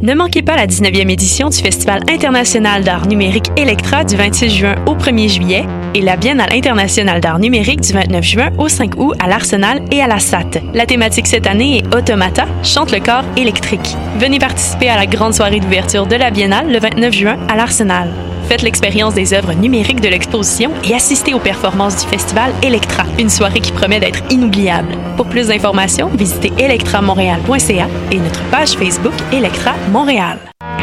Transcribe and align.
Ne 0.00 0.14
manquez 0.14 0.42
pas 0.42 0.54
la 0.54 0.68
19e 0.68 1.10
édition 1.10 1.48
du 1.48 1.58
Festival 1.58 2.04
international 2.08 2.84
d'art 2.84 3.08
numérique 3.08 3.50
Electra 3.56 4.04
du 4.04 4.14
26 4.14 4.48
juin 4.48 4.74
au 4.86 4.94
1er 4.94 5.28
juillet 5.28 5.66
et 5.92 6.00
la 6.00 6.16
Biennale 6.16 6.52
internationale 6.52 7.20
d'art 7.20 7.40
numérique 7.40 7.80
du 7.80 7.92
29 7.92 8.24
juin 8.24 8.50
au 8.58 8.68
5 8.68 8.94
août 8.96 9.14
à 9.18 9.26
l'Arsenal 9.26 9.82
et 9.90 10.00
à 10.00 10.06
la 10.06 10.20
SAT. 10.20 10.62
La 10.74 10.86
thématique 10.86 11.26
cette 11.26 11.48
année 11.48 11.78
est 11.78 11.94
Automata, 11.96 12.46
chante 12.62 12.92
le 12.92 13.00
corps 13.00 13.24
électrique. 13.36 13.96
Venez 14.18 14.38
participer 14.38 14.88
à 14.88 14.94
la 14.94 15.06
grande 15.06 15.34
soirée 15.34 15.58
d'ouverture 15.58 16.06
de 16.06 16.14
la 16.14 16.30
Biennale 16.30 16.70
le 16.70 16.78
29 16.78 17.12
juin 17.12 17.38
à 17.48 17.56
l'Arsenal. 17.56 18.12
Faites 18.48 18.62
l'expérience 18.62 19.12
des 19.12 19.34
œuvres 19.34 19.52
numériques 19.52 20.00
de 20.00 20.08
l'exposition 20.08 20.70
et 20.82 20.94
assistez 20.94 21.34
aux 21.34 21.38
performances 21.38 22.02
du 22.02 22.08
festival 22.08 22.50
Electra, 22.62 23.04
une 23.18 23.28
soirée 23.28 23.60
qui 23.60 23.72
promet 23.72 24.00
d'être 24.00 24.22
inoubliable. 24.30 24.96
Pour 25.18 25.26
plus 25.26 25.48
d'informations, 25.48 26.08
visitez 26.08 26.50
electramontréal.ca 26.58 27.88
et 28.10 28.18
notre 28.18 28.42
page 28.50 28.70
Facebook 28.70 29.12
Electra 29.32 29.74
Montréal. 29.92 30.38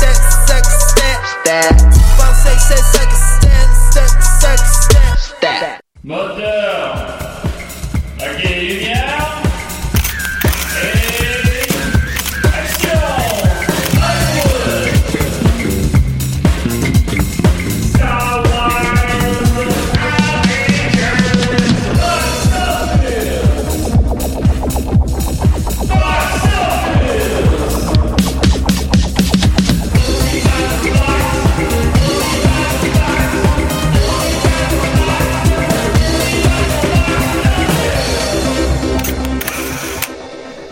stack, 0.00 0.16
stack, 0.16 0.64
stack, 0.64 1.26
stack. 1.26 1.76
Five, 2.16 2.36
six, 2.36 2.62
six, 2.68 2.80
six, 2.92 3.10
stack, 3.36 3.68
stack, 3.92 4.22
stack, 4.22 4.58
stack, 4.58 5.18
stack. 5.18 5.80
Motel. 6.02 7.19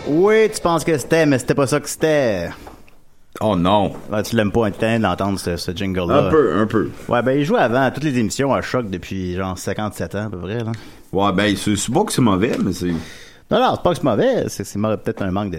Oui, 0.09 0.49
tu 0.49 0.59
penses 0.59 0.83
que 0.83 0.97
c'était, 0.97 1.25
mais 1.27 1.37
c'était 1.37 1.53
pas 1.53 1.67
ça 1.67 1.79
que 1.79 1.87
c'était. 1.87 2.49
Oh 3.41 3.55
non. 3.55 3.93
Tu 4.27 4.35
l'aimes 4.35 4.51
pas 4.51 4.67
hein, 4.67 4.99
d'entendre 4.99 5.39
ce, 5.39 5.55
ce 5.55 5.71
jingle-là. 5.71 6.27
Un 6.27 6.29
peu, 6.29 6.55
un 6.55 6.65
peu. 6.65 6.89
Ouais, 7.07 7.21
ben 7.21 7.33
il 7.33 7.45
joue 7.45 7.55
avant 7.55 7.83
à 7.83 7.91
toutes 7.91 8.03
les 8.03 8.17
émissions 8.17 8.51
à 8.51 8.61
choc 8.61 8.89
depuis 8.89 9.35
genre 9.35 9.57
57 9.57 10.15
ans 10.15 10.25
à 10.25 10.29
peu 10.29 10.39
près. 10.39 10.63
Là. 10.63 10.71
Ouais, 11.13 11.31
ben 11.31 11.55
c'est 11.55 11.93
pas 11.93 12.03
que 12.03 12.11
c'est 12.11 12.21
mauvais, 12.21 12.57
mais 12.63 12.73
c'est. 12.73 12.87
Non, 13.51 13.59
non, 13.59 13.73
c'est 13.75 13.83
pas 13.83 13.89
que 13.91 13.97
c'est 13.97 14.03
mauvais, 14.03 14.45
c'est, 14.47 14.63
peut-être 14.79 15.21
un 15.21 15.31
manque 15.31 15.51
de. 15.51 15.57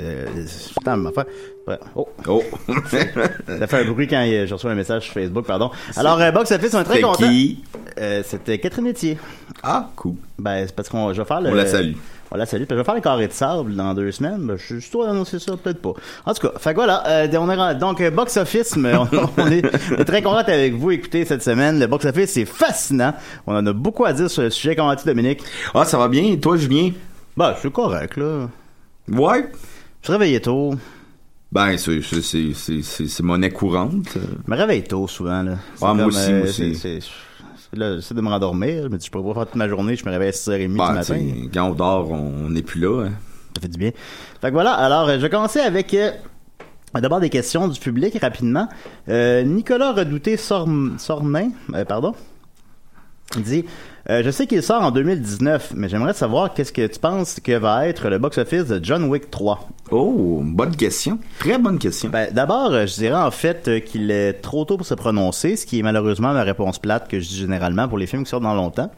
Putain, 0.77 0.97
ma. 0.97 1.11
Ouais. 1.11 1.79
Oh. 1.95 2.09
Oh. 2.27 2.43
Ça 2.89 3.67
fait 3.67 3.77
un 3.77 3.85
bruit 3.85 4.09
quand 4.09 4.25
euh, 4.27 4.47
je 4.47 4.55
reçois 4.55 4.73
un 4.73 4.77
message 4.77 5.05
sur 5.05 5.15
Facebook, 5.15 5.47
pardon. 5.47 5.71
Alors, 5.97 6.21
euh, 6.21 6.33
Box 6.33 6.51
Office, 6.51 6.75
on 6.75 6.81
est 6.81 6.85
très 6.85 6.95
C'était 6.95 7.07
content. 7.07 7.29
qui? 7.29 7.63
Euh, 7.99 8.23
c'était 8.25 8.59
Catherine 8.59 8.89
Etier. 8.89 9.19
Ah, 9.63 9.91
cool. 9.97 10.15
Ben, 10.39 10.65
c'est 10.67 10.75
parce 10.75 10.89
qu'on 10.89 11.13
je 11.13 11.21
vais 11.21 11.27
faire 11.27 11.41
le. 11.41 11.51
On 11.51 11.55
la 11.55 11.67
salue. 11.67 11.95
Salue. 12.47 12.63
Puis 12.65 12.67
je 12.71 12.75
vais 12.77 12.85
faire 12.85 12.95
le 12.95 13.01
carré 13.01 13.27
de 13.27 13.33
sable 13.33 13.75
dans 13.75 13.93
deux 13.95 14.11
semaines. 14.13 14.47
Ben, 14.47 14.57
je 14.57 14.65
suis 14.65 14.75
juste 14.77 14.93
d'annoncer 14.97 15.39
ça, 15.39 15.57
peut-être 15.57 15.83
pas. 15.83 15.93
En 16.27 16.33
tout 16.35 16.47
cas, 16.49 16.59
fait 16.59 16.75
voilà. 16.75 17.03
euh, 17.09 17.29
on 17.39 17.51
est 17.51 17.75
donc 17.75 18.01
euh, 18.01 18.11
box 18.11 18.37
office, 18.37 18.77
mais 18.77 18.95
on, 18.97 19.09
on 19.37 19.47
est, 19.51 19.65
on 19.93 19.97
est 20.01 20.05
très 20.05 20.23
content 20.23 20.39
avec 20.39 20.75
vous. 20.75 20.91
Écoutez 20.93 21.25
cette 21.25 21.43
semaine, 21.43 21.79
le 21.81 21.87
box 21.87 22.05
office 22.05 22.31
c'est 22.31 22.45
fascinant. 22.45 23.15
On 23.47 23.55
en 23.57 23.67
a 23.67 23.73
beaucoup 23.73 24.05
à 24.05 24.13
dire 24.13 24.31
sur 24.31 24.43
le 24.43 24.51
sujet. 24.51 24.77
Comment 24.77 24.89
vas-tu, 24.89 25.07
Dominique? 25.07 25.41
Ah, 25.75 25.85
ça 25.85 25.99
va 25.99 26.09
bien. 26.09 26.23
Et 26.25 26.39
toi, 26.41 26.57
Julien? 26.57 26.91
Ben, 27.37 27.53
je 27.55 27.61
suis 27.61 27.71
correct 27.73 28.17
là. 28.17 28.49
Ouais. 29.09 29.51
Je 30.03 30.07
suis 30.07 30.13
réveillé 30.13 30.41
tôt. 30.41 30.75
Ben, 31.53 31.77
c'est, 31.79 32.01
c'est, 32.01 32.23
c'est, 32.23 32.53
c'est, 32.55 32.83
c'est, 32.83 33.09
c'est 33.09 33.23
monnaie 33.25 33.51
courante. 33.51 34.07
Je 34.15 34.51
me 34.51 34.57
réveille 34.57 34.85
tôt 34.85 35.09
souvent 35.09 35.43
là. 35.43 35.57
C'est 35.75 35.85
Ah, 35.85 35.95
moi 35.95 36.07
aussi, 36.07 36.31
euh, 36.31 36.39
moi 36.39 36.49
aussi. 36.49 36.75
c'est- 36.77 37.01
c'est- 37.01 37.07
Là, 37.73 37.97
j'essaie 37.97 38.15
de 38.15 38.21
me 38.21 38.29
rendormir. 38.29 38.83
Je 38.85 38.89
me 38.89 38.97
dis, 38.99 39.07
je 39.07 39.11
pourrais 39.11 39.29
pas 39.33 39.41
faire 39.41 39.47
toute 39.47 39.57
ma 39.57 39.69
journée. 39.69 39.95
Je 39.97 40.05
me 40.05 40.11
réveille 40.11 40.29
à 40.29 40.33
6h30 40.33 40.59
Ben, 40.59 40.67
du 40.69 40.77
matin. 40.77 41.03
t'sais, 41.03 41.35
quand 41.55 41.71
on 41.71 41.75
dort, 41.75 42.11
on 42.11 42.51
n'est 42.51 42.63
plus 42.63 42.81
là. 42.81 43.05
hein. 43.07 43.13
Ça 43.57 43.63
fait 43.63 43.69
du 43.69 43.79
bien. 43.79 43.91
Fait 44.41 44.49
que 44.49 44.53
voilà, 44.53 44.73
alors 44.75 45.09
euh, 45.09 45.15
je 45.17 45.21
vais 45.23 45.31
commencer 45.31 45.61
avec 45.61 45.93
euh, 45.95 46.11
d'abord 46.95 47.21
des 47.21 47.31
questions 47.31 47.69
du 47.69 47.79
public 47.79 48.17
rapidement. 48.21 48.69
Euh, 49.09 49.43
Nicolas 49.43 49.93
Redouté 49.93 50.37
Sorm- 50.37 50.99
Sormin, 50.99 51.51
euh, 51.75 51.85
pardon, 51.85 52.15
il 53.37 53.43
dit 53.43 53.65
euh, 54.09 54.23
Je 54.25 54.31
sais 54.31 54.47
qu'il 54.47 54.63
sort 54.63 54.83
en 54.83 54.91
2019, 54.91 55.73
mais 55.77 55.89
j'aimerais 55.89 56.15
savoir 56.15 56.53
qu'est-ce 56.55 56.73
que 56.73 56.87
tu 56.87 56.99
penses 56.99 57.39
que 57.43 57.53
va 57.53 57.87
être 57.87 58.09
le 58.09 58.19
box-office 58.19 58.67
de 58.67 58.81
John 58.83 59.05
Wick 59.05 59.31
3. 59.31 59.69
Oh, 59.91 60.41
bonne 60.45 60.75
question. 60.77 61.19
Très 61.39 61.59
bonne 61.59 61.79
question. 61.79 62.11
Ben, 62.11 62.29
d'abord, 62.33 62.73
euh, 62.73 62.87
je 62.87 62.95
dirais 62.95 63.21
en 63.21 63.31
fait 63.31 63.69
euh, 63.69 63.81
qu'il 63.81 64.11
est 64.11 64.35
trop 64.35 64.65
tôt 64.65 64.77
pour 64.77 64.87
se 64.87 64.95
prononcer, 64.95 65.57
ce 65.57 65.67
qui 65.67 65.79
est 65.81 65.83
malheureusement 65.83 66.33
ma 66.33 66.43
réponse 66.43 66.79
plate 66.79 67.09
que 67.09 67.21
je 67.21 67.29
dis 67.29 67.37
généralement 67.39 67.89
pour 67.89 67.99
les 67.99 68.07
films 68.07 68.25
qui 68.25 68.31
sortent 68.31 68.43
dans 68.45 68.55
longtemps. 68.55 68.91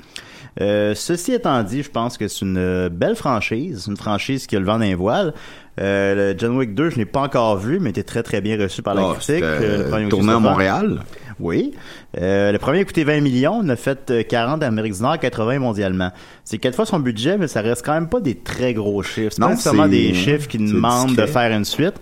Euh, 0.60 0.94
ceci 0.94 1.32
étant 1.32 1.62
dit, 1.62 1.82
je 1.82 1.90
pense 1.90 2.18
que 2.18 2.28
c'est 2.28 2.44
une 2.44 2.58
euh, 2.58 2.88
belle 2.90 3.16
franchise, 3.16 3.86
une 3.88 3.96
franchise 3.96 4.46
qui 4.46 4.56
a 4.56 4.60
le 4.60 4.66
vent 4.66 4.78
d'un 4.78 4.94
voile. 4.94 5.32
Euh, 5.80 6.32
le 6.34 6.38
John 6.38 6.58
Wick 6.58 6.74
2, 6.74 6.90
je 6.90 6.96
l'ai 6.96 7.06
pas 7.06 7.20
encore 7.22 7.56
vu, 7.56 7.80
mais 7.80 7.88
était 7.88 8.02
très 8.02 8.22
très 8.22 8.42
bien 8.42 8.58
reçu 8.58 8.82
par 8.82 8.94
la 8.94 9.00
Ah, 9.02 9.14
critique. 9.14 9.36
c'était, 9.36 9.78
le 9.78 9.84
premier 9.88 10.08
tourné 10.10 10.32
à. 10.34 10.38
Montréal. 10.38 11.00
Oui. 11.40 11.72
Euh, 12.20 12.52
le 12.52 12.58
premier 12.58 12.80
a 12.80 12.84
coûté 12.84 13.04
20 13.04 13.20
millions, 13.20 13.60
on 13.62 13.68
a 13.68 13.76
fait 13.76 14.10
euh, 14.10 14.22
40 14.22 14.62
en 14.62 14.66
Amérique 14.66 14.94
du 14.94 15.02
Nord, 15.02 15.18
80 15.18 15.58
mondialement. 15.58 16.10
C'est 16.44 16.58
quatre 16.58 16.74
fois 16.74 16.86
son 16.86 17.00
budget, 17.00 17.38
mais 17.38 17.48
ça 17.48 17.60
reste 17.60 17.84
quand 17.84 17.94
même 17.94 18.08
pas 18.08 18.20
des 18.20 18.34
très 18.34 18.74
gros 18.74 19.02
chiffres. 19.02 19.32
C'est 19.32 19.40
pas 19.40 19.50
nécessairement 19.50 19.88
des 19.88 20.14
chiffres 20.14 20.48
qui 20.48 20.58
demandent 20.58 21.08
discret. 21.08 21.26
de 21.26 21.30
faire 21.30 21.56
une 21.56 21.64
suite. 21.64 21.94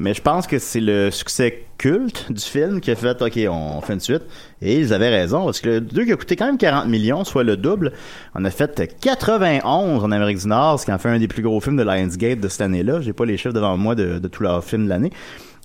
Mais 0.00 0.14
je 0.14 0.22
pense 0.22 0.46
que 0.46 0.60
c'est 0.60 0.80
le 0.80 1.10
succès 1.10 1.64
culte 1.76 2.30
du 2.30 2.40
film 2.40 2.80
qui 2.80 2.90
a 2.90 2.94
fait, 2.94 3.20
OK, 3.20 3.38
on 3.50 3.80
fait 3.80 3.94
une 3.94 4.00
suite. 4.00 4.22
Et 4.62 4.78
ils 4.78 4.92
avaient 4.92 5.08
raison, 5.08 5.44
parce 5.44 5.60
que 5.60 5.68
le 5.68 5.80
2 5.80 6.04
qui 6.04 6.12
a 6.12 6.16
coûté 6.16 6.36
quand 6.36 6.46
même 6.46 6.58
40 6.58 6.86
millions, 6.86 7.24
soit 7.24 7.42
le 7.42 7.56
double, 7.56 7.92
on 8.34 8.44
a 8.44 8.50
fait 8.50 8.96
91 9.00 10.04
en 10.04 10.10
Amérique 10.12 10.38
du 10.38 10.46
Nord, 10.46 10.78
ce 10.78 10.84
qui 10.84 10.92
en 10.92 10.98
fait 10.98 11.08
un 11.08 11.18
des 11.18 11.26
plus 11.26 11.42
gros 11.42 11.60
films 11.60 11.76
de 11.76 11.82
Lionsgate 11.82 12.38
de 12.38 12.48
cette 12.48 12.60
année-là. 12.60 13.00
J'ai 13.00 13.12
pas 13.12 13.24
les 13.24 13.36
chiffres 13.36 13.54
devant 13.54 13.76
moi 13.76 13.96
de, 13.96 14.20
de 14.20 14.28
tous 14.28 14.44
leurs 14.44 14.62
films 14.62 14.84
de 14.84 14.88
l'année. 14.88 15.10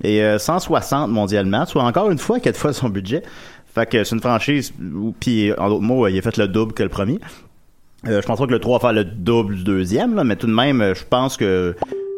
Et 0.03 0.21
euh, 0.23 0.38
160 0.38 1.09
mondialement, 1.09 1.65
soit 1.65 1.83
encore 1.83 2.09
une 2.11 2.17
fois 2.19 2.39
quatre 2.39 2.57
fois 2.57 2.73
son 2.73 2.89
budget. 2.89 3.23
Fait 3.73 3.89
que 3.89 4.03
c'est 4.03 4.15
une 4.15 4.21
franchise, 4.21 4.73
où- 4.79 5.15
puis 5.19 5.51
en 5.57 5.69
d'autres 5.69 5.81
mots, 5.81 6.07
il 6.07 6.17
a 6.17 6.21
fait 6.21 6.38
le 6.38 6.47
double 6.47 6.73
que 6.73 6.83
le 6.83 6.89
premier. 6.89 7.19
Euh, 8.07 8.21
je 8.21 8.27
pense 8.27 8.38
pas 8.38 8.45
que 8.45 8.51
le 8.51 8.59
3 8.59 8.79
va 8.79 8.81
faire 8.81 8.94
le 8.94 9.05
double 9.05 9.55
du 9.55 9.63
deuxième, 9.63 10.13
là, 10.15 10.23
mais 10.23 10.35
tout 10.35 10.47
de 10.47 10.53
même, 10.53 10.81
euh, 10.81 10.94
je 10.94 11.03
pense 11.09 11.38
que 11.38 11.73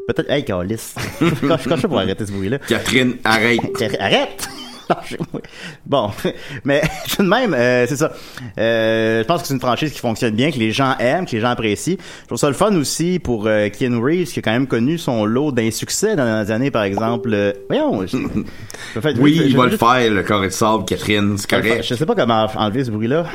peut-être. 0.08 0.30
Hey, 0.30 0.44
Carlis. 0.44 0.94
Quand 1.48 1.58
je 1.58 1.76
suis 1.78 1.88
pour 1.88 2.00
arrêter 2.00 2.26
ce 2.26 2.32
bruit-là. 2.32 2.58
Catherine, 2.58 3.14
arrête. 3.24 3.60
Arrête! 4.00 4.50
Lâchez-moi. 4.90 5.42
Bon, 5.86 6.12
mais 6.66 6.82
tout 7.16 7.24
de 7.24 7.28
même, 7.28 7.54
euh, 7.54 7.86
c'est 7.88 7.96
ça. 7.96 8.12
Euh, 8.58 9.22
je 9.22 9.28
pense 9.28 9.42
que 9.42 9.48
c'est 9.48 9.54
une 9.54 9.60
franchise 9.60 9.92
qui 9.92 10.00
fonctionne 10.00 10.34
bien, 10.36 10.52
que 10.52 10.58
les 10.58 10.72
gens 10.72 10.96
aiment, 11.00 11.26
que 11.26 11.32
les 11.32 11.40
gens 11.42 11.50
apprécient. 11.50 11.96
Je 12.24 12.28
trouve 12.28 12.38
ça 12.38 12.48
le 12.48 12.54
fun 12.54 12.76
aussi 12.76 13.20
pour 13.20 13.48
euh, 13.48 13.70
Keanu 13.70 13.98
Reeves, 14.04 14.28
qui 14.32 14.40
a 14.40 14.42
quand 14.42 14.52
même 14.52 14.68
connu 14.68 14.98
son 14.98 15.26
lot 15.26 15.52
d'insuccès 15.52 16.16
dans 16.16 16.44
les 16.44 16.52
années, 16.52 16.72
par 16.72 16.84
exemple. 16.84 17.30
euh, 17.34 17.52
voyons, 17.70 18.06
je- 18.06 18.18
je 18.96 19.00
fais- 19.00 19.14
Oui, 19.18 19.36
je- 19.38 19.44
il 19.44 19.58
va 19.58 19.66
le 19.66 19.78
faire, 19.78 20.10
le 20.12 20.24
carré 20.24 20.48
de 20.48 20.54
sable, 20.54 20.86
Catherine, 20.86 21.38
c'est 21.38 21.50
correct. 21.50 21.84
Je 21.88 21.96
sais 21.96 22.06
pas 22.06 22.16
comment 22.16 22.48
enlever 22.56 22.84
ce 22.84 22.92
bruit-là. 22.92 23.26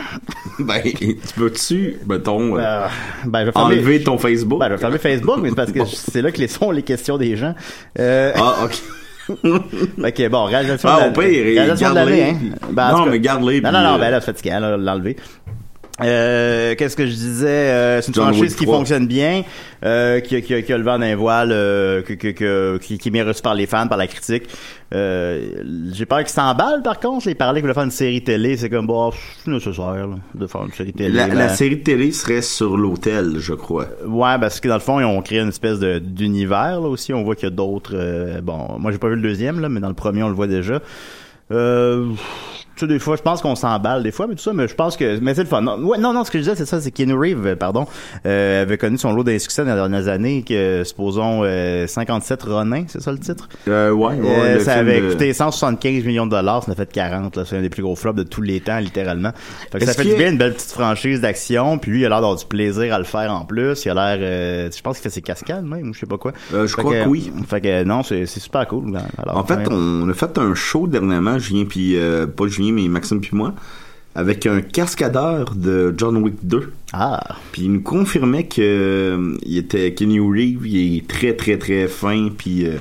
Ben, 0.58 0.81
tu 0.82 1.17
peux-tu, 1.37 1.96
mettons, 2.08 2.55
ben, 2.55 2.88
fermer, 3.26 3.50
enlever 3.55 4.03
ton 4.03 4.19
Facebook? 4.19 4.61
ben, 4.61 4.67
je 4.69 4.73
vais 4.75 4.79
fermer 4.79 4.99
Facebook, 4.99 5.38
mais 5.41 5.49
c'est 5.50 5.55
parce 5.56 5.73
que 5.73 5.81
c'est 5.87 6.23
là 6.23 6.31
que 6.31 6.38
les 6.38 6.49
sont 6.49 6.70
les 6.70 6.82
questions 6.82 7.17
des 7.19 7.37
gens. 7.37 7.55
Ah, 7.99 8.64
ok. 8.64 8.81
Ok, 10.05 10.29
bon, 10.29 10.44
réalisation 10.44 10.88
Ah, 10.91 11.09
de 11.09 11.09
au 11.09 11.21
pire, 11.21 11.77
garde-les, 11.77 12.23
hein. 12.23 12.37
Ben, 12.71 12.94
en 12.94 12.99
Non, 12.99 13.06
mais 13.06 13.21
garde-les, 13.21 13.61
Non, 13.61 13.73
non, 13.73 13.82
non, 13.82 13.94
euh, 13.94 13.99
ben 13.99 14.11
là, 14.11 14.21
là, 14.61 14.77
l'enlever. 14.77 15.17
Euh, 16.02 16.75
qu'est-ce 16.76 16.97
que 16.97 17.06
je 17.06 17.12
disais? 17.12 17.47
Euh, 17.49 18.00
c'est 18.00 18.08
une 18.08 18.14
John 18.14 18.32
franchise 18.35 18.55
qui 18.56 18.64
3. 18.64 18.76
fonctionne 18.79 19.06
bien 19.06 19.43
euh, 19.85 20.20
qui, 20.20 20.37
a- 20.37 20.41
qui, 20.41 20.62
qui 20.62 20.73
a 20.73 20.79
le 20.79 20.85
vent 20.85 20.99
d'un 20.99 21.14
voile 21.17 21.50
euh, 21.52 22.02
que, 22.02 22.14
que, 22.14 22.29
que- 22.29 22.79
qui, 22.81 22.99
qui 22.99 23.08
est 23.08 23.11
bien 23.11 23.25
reçu 23.25 23.43
par 23.43 23.55
les 23.55 23.67
fans 23.67 23.87
par 23.88 23.99
la 23.99 24.06
critique 24.06 24.44
euh, 24.94 25.62
j'ai 25.93 26.06
peur 26.06 26.19
qu'il 26.20 26.29
s'emballe 26.29 26.82
par 26.82 26.99
contre 27.00 27.26
il 27.29 27.37
parlait 27.37 27.61
qu'il 27.61 27.64
voulait 27.64 27.75
faire 27.75 27.85
une 27.85 27.91
série 27.91 28.23
télé 28.23 28.56
c'est 28.56 28.69
comme 28.70 28.87
bon 28.87 29.12
c'est 29.44 29.50
nécessaire 29.50 30.06
là, 30.06 30.17
de 30.35 30.47
faire 30.47 30.62
une 30.64 30.73
série 30.73 30.93
télé 30.93 31.11
La, 31.11 31.29
la 31.29 31.49
série 31.50 31.76
de 31.76 31.82
télé 31.82 32.12
serait 32.12 32.43
sur 32.43 32.76
l'hôtel, 32.76 33.35
je 33.38 33.55
crois. 33.55 33.87
Ouais, 34.06 34.38
parce 34.41 34.58
que 34.61 34.69
dans 34.69 34.75
le 34.75 34.81
fond, 34.81 34.99
ils 35.00 35.05
ont 35.05 35.20
créé 35.23 35.38
une 35.41 35.49
espèce 35.49 35.79
de 35.79 35.99
d'univers 35.99 36.81
là 36.81 36.88
aussi. 36.88 37.12
On 37.12 37.23
voit 37.23 37.35
qu'il 37.37 37.44
y 37.44 37.53
a 37.53 37.55
d'autres. 37.55 37.93
euh, 37.94 38.41
bon, 38.41 38.76
moi 38.79 38.91
j'ai 38.93 38.99
pas 38.99 39.08
vu 39.08 39.17
le 39.17 39.23
deuxième 39.23 39.61
là, 39.61 39.69
mais 39.69 39.81
dans 39.81 39.88
le 39.88 39.94
premier 39.94 40.23
on 40.23 40.29
le 40.29 40.35
voit 40.35 40.46
déjà. 40.46 40.81
Euh, 41.53 42.06
tu 42.81 42.87
sais, 42.87 42.93
des 42.93 42.99
fois, 42.99 43.17
je 43.17 43.23
pense 43.23 43.43
qu'on 43.43 43.55
s'emballe 43.55 44.03
des 44.03 44.11
fois, 44.11 44.27
mais 44.27 44.35
tout 44.35 44.43
ça, 44.43 44.53
mais 44.53 44.67
je 44.69 44.75
pense 44.75 44.97
que, 44.97 45.19
mais 45.21 45.35
c'est 45.35 45.43
le 45.43 45.49
fun. 45.49 45.61
Non, 45.61 45.79
ouais, 45.85 45.99
non, 45.99 46.12
non, 46.12 46.25
ce 46.25 46.31
que 46.31 46.38
je 46.38 46.44
disais, 46.44 46.56
c'est 46.56 46.67
ça, 46.67 46.81
c'est 46.81 46.91
Keanu 46.91 47.15
Reeves, 47.15 47.47
euh, 47.47 47.56
pardon, 47.56 47.87
euh, 48.27 48.62
avait 48.62 48.79
connu 48.79 48.99
son 48.99 49.12
lot 49.12 49.23
d'insuccès 49.25 49.62
dans 49.65 49.71
les 49.71 49.77
dernières 49.77 50.09
années, 50.09 50.43
que, 50.47 50.82
supposons, 50.85 51.43
euh, 51.44 51.87
57 51.87 52.43
Ronin, 52.44 52.85
c'est 52.88 53.00
ça 53.03 53.12
le 53.12 53.19
titre? 53.19 53.49
Euh, 53.69 53.91
ouais, 53.91 54.15
ouais, 54.17 54.27
Euh, 54.27 54.61
ça 54.61 54.75
avait 54.75 55.00
de- 55.00 55.11
coûté 55.12 55.32
175 55.32 56.05
millions 56.05 56.27
de 56.27 56.31
dollars, 56.31 56.62
ça 56.65 56.71
en 56.71 56.73
a 56.73 56.77
fait 56.77 56.91
40, 56.91 57.37
là. 57.37 57.44
C'est 57.47 57.56
un 57.56 57.62
des 57.62 57.71
plus 57.71 57.82
gros 57.82 57.97
flops 57.97 58.17
de 58.17 58.23
tous 58.23 58.43
les 58.43 58.61
temps, 58.61 58.79
littéralement. 58.79 59.32
Fait 59.71 59.79
que 59.79 59.85
ça 59.87 59.93
fait 59.93 60.05
du 60.05 60.15
bien 60.15 60.31
une 60.31 60.38
belle 60.38 60.55
petite 60.55 60.71
franchise 60.73 61.21
d'action, 61.21 61.79
puis 61.79 61.91
lui, 61.93 62.00
il 62.00 62.06
a 62.06 62.09
l'air 62.09 62.21
d'avoir 62.21 62.37
du 62.37 62.44
plaisir 62.47 62.94
à 62.94 62.99
le 62.99 63.05
faire 63.05 63.32
en 63.32 63.44
plus. 63.44 63.85
Il 63.85 63.91
a 63.91 63.94
l'air, 63.94 64.19
euh, 64.21 64.71
je 64.75 64.81
pense 64.82 64.97
qu'il 64.97 65.03
fait 65.05 65.15
ses 65.15 65.23
cascades 65.23 65.65
même, 65.65 65.91
ou 65.91 65.94
je 65.94 66.00
sais 66.00 66.06
pas 66.06 66.19
quoi. 66.19 66.32
Euh, 66.55 66.67
je 66.67 66.77
crois 66.77 66.93
que 66.93 67.09
oui. 67.09 67.32
Fait 67.49 67.61
que 67.61 67.85
non, 67.85 68.03
c'est 68.03 68.27
super 68.27 68.67
cool. 68.67 68.97
Alors, 69.19 69.37
En 69.37 69.44
fait, 69.44 69.69
on 69.71 70.09
a 70.09 70.15
fait 70.15 70.38
un 70.38 70.55
show 70.55 70.87
dernièrement, 70.87 71.38
Julien 71.38 71.65
puis 71.69 71.97
euh, 71.97 72.27
pas 72.27 72.47
Julien 72.47 72.69
mais 72.72 72.88
Maxime 72.88 73.20
puis 73.20 73.37
moi, 73.37 73.55
avec 74.14 74.46
un 74.46 74.61
cascadeur 74.61 75.55
de 75.55 75.94
John 75.96 76.17
Wick 76.19 76.34
2. 76.43 76.72
Ah. 76.93 77.37
Puis 77.52 77.62
il 77.62 77.72
nous 77.72 77.82
confirmait 77.82 78.46
que 78.46 78.61
euh, 78.61 79.37
il 79.43 79.58
était 79.58 79.94
Kenny 79.94 80.19
Reeves, 80.19 80.67
il 80.67 80.99
est 80.99 81.06
très 81.06 81.34
très 81.34 81.58
très 81.58 81.87
fin 81.88 82.28
puis 82.37 82.67
euh, 82.67 82.76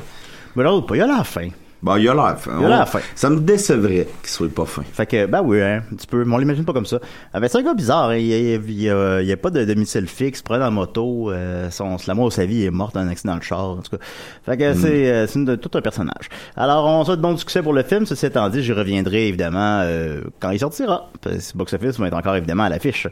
Mais 0.55 0.63
l'autre, 0.63 0.87
pas, 0.87 0.95
il 0.95 1.01
a 1.01 1.07
la 1.07 1.23
fin. 1.23 1.49
Bon, 1.81 1.95
il 1.97 2.07
a 2.09 2.13
l'air 2.13 2.39
fin. 2.39 2.51
Il 2.59 2.65
a 2.65 2.69
l'air 2.69 2.89
fin. 2.89 2.99
Ça 3.15 3.29
me 3.29 3.39
décevrait 3.39 4.07
qu'il 4.21 4.29
soit 4.29 4.49
pas 4.53 4.65
fin. 4.65 4.83
Fait 4.93 5.05
que, 5.05 5.25
ben 5.25 5.41
oui, 5.43 5.61
hein, 5.61 5.81
un 5.91 5.95
petit 5.95 6.07
peu. 6.07 6.23
Mais 6.25 6.35
on 6.35 6.37
l'imagine 6.37 6.65
pas 6.65 6.73
comme 6.73 6.85
ça. 6.85 6.99
Ah, 7.33 7.39
ben, 7.39 7.47
c'est 7.47 7.57
un 7.57 7.63
gars 7.63 7.73
bizarre. 7.73 8.09
hein. 8.09 8.17
Il, 8.17 8.25
il, 8.31 8.61
il, 8.69 9.19
il 9.21 9.27
y 9.27 9.31
a 9.31 9.37
pas 9.37 9.49
de 9.49 9.63
domicile 9.65 10.07
fixe. 10.07 10.39
Il 10.39 10.43
prend 10.43 10.55
dans 10.57 10.65
la 10.65 10.71
moto. 10.71 11.31
Euh, 11.31 11.69
son, 11.71 11.97
l'amour 12.07 12.29
de 12.29 12.33
sa 12.33 12.45
vie 12.45 12.65
est 12.65 12.71
mort 12.71 12.91
dans 12.93 13.01
un 13.01 13.09
accident 13.09 13.37
de 13.37 13.43
char. 13.43 13.59
En 13.59 13.75
tout 13.77 13.97
cas. 13.97 14.03
Fait 14.45 14.57
que 14.57 14.73
c'est, 14.73 15.09
euh, 15.11 15.27
c'est 15.27 15.57
tout 15.61 15.77
un 15.77 15.81
personnage. 15.81 16.29
Alors, 16.55 16.85
on 16.85 17.03
souhaite 17.05 17.21
bon 17.21 17.35
succès 17.37 17.61
pour 17.61 17.73
le 17.73 17.83
film. 17.83 18.05
Ceci 18.05 18.25
étant 18.25 18.49
dit, 18.49 18.63
j'y 18.63 18.73
reviendrai 18.73 19.27
évidemment 19.27 19.81
euh, 19.83 20.21
quand 20.39 20.51
il 20.51 20.59
sortira. 20.59 21.09
Parce 21.21 21.51
que 21.51 21.57
Box 21.57 21.73
Office 21.73 21.99
va 21.99 22.07
être 22.07 22.17
encore 22.17 22.35
évidemment 22.35 22.63
à 22.63 22.69
l'affiche. 22.69 23.07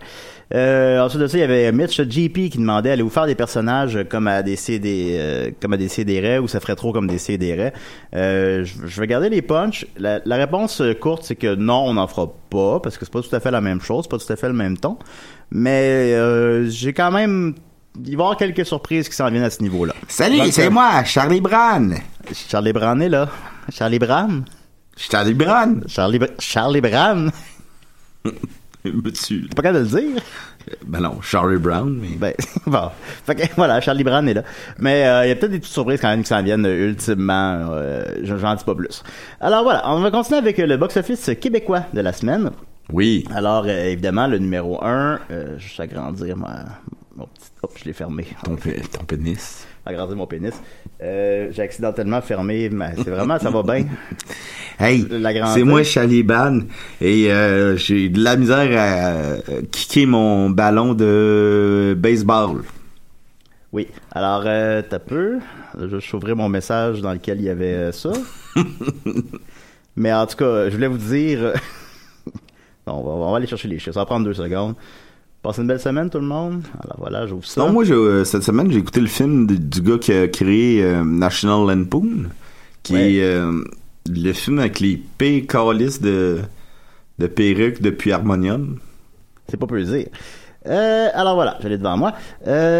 Euh, 0.54 1.00
ensuite 1.02 1.22
de 1.22 1.28
ça, 1.28 1.38
il 1.38 1.42
y 1.42 1.44
avait 1.44 1.72
Mitch 1.74 2.00
GP 2.00 2.50
qui 2.50 2.58
demandait 2.58 2.92
allez-vous 2.92 3.10
faire 3.10 3.26
des 3.26 3.36
personnages 3.36 4.00
comme 4.10 4.28
à 4.28 4.42
des 4.44 4.56
CD, 4.56 5.18
euh, 5.20 5.52
comme 5.62 5.74
à 5.74 5.78
des 5.78 5.90
CDR 5.90 6.42
ou 6.42 6.48
ça 6.48 6.60
ferait 6.62 6.76
trop 6.76 6.94
comme 6.94 7.08
des 7.08 7.18
CDR. 7.18 7.72
Euh, 8.16 8.57
je, 8.64 8.88
je 8.88 9.02
vais 9.02 9.08
garder 9.08 9.30
les 9.30 9.42
punchs. 9.42 9.86
La, 9.98 10.20
la 10.26 10.36
réponse 10.36 10.82
euh, 10.82 10.94
courte, 10.94 11.24
c'est 11.24 11.36
que 11.36 11.56
non, 11.56 11.86
on 11.86 11.94
n'en 11.96 12.08
fera 12.08 12.28
pas 12.50 12.80
parce 12.80 12.98
que 12.98 13.06
c'est 13.06 13.12
pas 13.12 13.22
tout 13.22 13.36
à 13.36 13.40
fait 13.40 13.52
la 13.52 13.62
même 13.62 13.82
chose, 13.82 14.08
pas 14.08 14.18
tout 14.18 14.32
à 14.32 14.36
fait 14.36 14.48
le 14.48 14.54
même 14.54 14.78
ton. 14.78 14.98
Mais 15.52 16.14
euh, 16.14 16.70
j'ai 16.70 16.94
quand 16.94 17.12
même 17.12 17.56
il 18.00 18.04
va 18.04 18.10
y 18.10 18.14
avoir 18.26 18.38
quelques 18.38 18.66
surprises 18.66 19.10
qui 19.10 19.16
s'en 19.16 19.30
viennent 19.30 19.44
à 19.44 19.50
ce 19.50 19.62
niveau-là. 19.64 19.94
Salut, 20.08 20.38
Donc, 20.38 20.48
c'est 20.52 20.68
euh, 20.68 20.70
moi, 20.70 21.04
Charlie 21.04 21.42
Brown. 21.42 21.96
Charlie 22.32 22.74
Brown 22.74 23.02
est 23.02 23.10
là. 23.10 23.30
Charlie 23.72 24.00
Brown. 24.00 24.46
Charlie 24.96 25.34
Brown. 25.34 25.84
Charlie, 25.88 26.20
Charlie 26.40 26.82
Brown. 26.82 27.32
T'es 28.84 28.92
pas 29.56 29.64
capable 29.64 29.88
de 29.90 29.96
le 29.96 30.02
dire? 30.02 30.22
Ben 30.86 31.00
non, 31.00 31.22
Charlie 31.22 31.58
Brown, 31.60 31.98
mais. 32.02 32.16
Ben, 32.18 32.34
bon. 32.68 32.90
Fait 33.26 33.36
que, 33.36 33.44
voilà, 33.56 33.80
Charlie 33.82 34.04
Brown 34.04 34.28
est 34.28 34.34
là. 34.34 34.44
Mais 34.80 35.06
euh, 35.06 35.26
il 35.26 35.30
y 35.30 35.32
a 35.32 35.36
peut-être 35.36 35.52
des 35.52 35.60
petites 35.60 35.74
surprises 35.74 36.02
quand 36.02 36.10
même 36.10 36.22
qui 36.24 36.30
s'en 36.30 36.44
viennent 36.44 36.66
euh, 36.66 36.88
ultimement. 36.90 37.70
Euh, 37.72 38.04
j'en 38.24 38.56
dis 38.56 38.64
pas 38.64 38.76
plus. 38.76 39.04
Alors 39.40 39.64
voilà, 39.64 39.84
on 39.90 40.00
va 40.02 40.12
continuer 40.12 40.40
avec 40.40 40.60
euh, 40.60 40.66
le 40.66 40.78
box-office 40.78 41.32
québécois 41.40 41.84
de 41.94 42.02
la 42.02 42.14
semaine. 42.14 42.52
Oui. 42.92 43.26
Alors, 43.34 43.66
euh, 43.68 43.86
évidemment, 43.92 44.28
le 44.28 44.38
numéro 44.38 44.84
1, 44.84 45.20
euh, 45.32 45.56
je 45.58 45.78
vais 45.78 45.84
agrandir 45.84 46.38
ma... 46.38 46.66
Mon 47.16 47.26
petit... 47.26 47.48
Hop, 47.64 47.72
je 47.76 47.86
l'ai 47.86 47.94
fermé. 47.94 48.28
Ton, 48.44 48.56
ton 48.56 49.04
pénis. 49.06 49.66
Agrandir 49.88 50.16
mon 50.18 50.28
pénis. 50.28 50.54
Euh, 51.02 51.48
j'ai 51.52 51.62
accidentellement 51.62 52.22
fermé, 52.22 52.70
mais 52.70 52.92
c'est 52.98 53.10
vraiment, 53.10 53.40
ça 53.40 53.50
va 53.50 53.64
bien. 53.64 53.86
Hey, 54.80 55.08
c'est 55.56 55.64
moi 55.64 55.82
Charlie 55.82 56.22
Brown 56.22 56.68
et 57.02 57.32
euh, 57.32 57.78
j'ai 57.78 58.10
de 58.10 58.24
la 58.24 58.36
misère 58.36 58.80
à 58.80 59.08
euh, 59.08 59.62
kicker 59.72 60.06
mon 60.06 60.52
ballon 60.52 60.94
de 60.94 61.96
baseball. 61.98 62.62
Oui. 63.74 63.88
Alors, 64.12 64.44
euh, 64.46 64.82
t'as 64.88 65.00
peu. 65.00 65.40
Je 65.78 65.86
vais 65.86 66.16
ouvrir 66.16 66.36
mon 66.36 66.48
message 66.48 67.02
dans 67.02 67.12
lequel 67.12 67.40
il 67.40 67.46
y 67.46 67.50
avait 67.50 67.74
euh, 67.74 67.92
ça. 67.92 68.12
Mais 69.96 70.14
en 70.14 70.28
tout 70.28 70.38
cas, 70.38 70.70
je 70.70 70.76
voulais 70.76 70.88
vous 70.88 70.98
dire. 70.98 71.54
on 72.86 73.02
va, 73.02 73.10
on 73.10 73.32
va 73.32 73.38
aller 73.38 73.48
chercher 73.48 73.68
les 73.68 73.80
chiffres. 73.80 73.94
Ça 73.94 74.02
va 74.02 74.06
prendre 74.06 74.26
deux 74.26 74.36
secondes. 74.36 74.76
Passez 75.48 75.62
une 75.62 75.68
belle 75.68 75.80
semaine, 75.80 76.10
tout 76.10 76.20
le 76.20 76.26
monde. 76.26 76.62
Alors 76.84 76.98
voilà, 76.98 77.26
j'ouvre 77.26 77.46
ça. 77.46 77.62
Non, 77.62 77.72
moi, 77.72 77.86
euh, 77.90 78.26
cette 78.26 78.44
semaine, 78.44 78.70
j'ai 78.70 78.80
écouté 78.80 79.00
le 79.00 79.08
film 79.08 79.48
du, 79.48 79.58
du 79.58 79.82
gars 79.82 79.98
qui 79.98 80.12
a 80.12 80.28
créé 80.28 80.84
euh, 80.84 81.06
National 81.06 81.66
Lampoon, 81.74 82.26
qui 82.84 82.94
Ouais. 82.94 83.14
est 83.14 83.24
euh, 83.24 83.64
le 84.10 84.34
film 84.34 84.60
avec 84.60 84.82
les 84.82 85.02
pires 85.18 85.48
calices 85.48 86.02
de, 86.02 86.40
de 87.20 87.28
perruques 87.28 87.82
depuis 87.82 88.12
Harmonium. 88.12 88.78
C'est 89.48 89.56
pas 89.56 89.68
peu 89.68 89.82
dire. 89.82 90.08
Euh, 90.66 91.08
alors 91.14 91.36
voilà, 91.36 91.58
je 91.64 91.70
l'ai 91.70 91.78
devant 91.78 91.96
moi. 91.96 92.12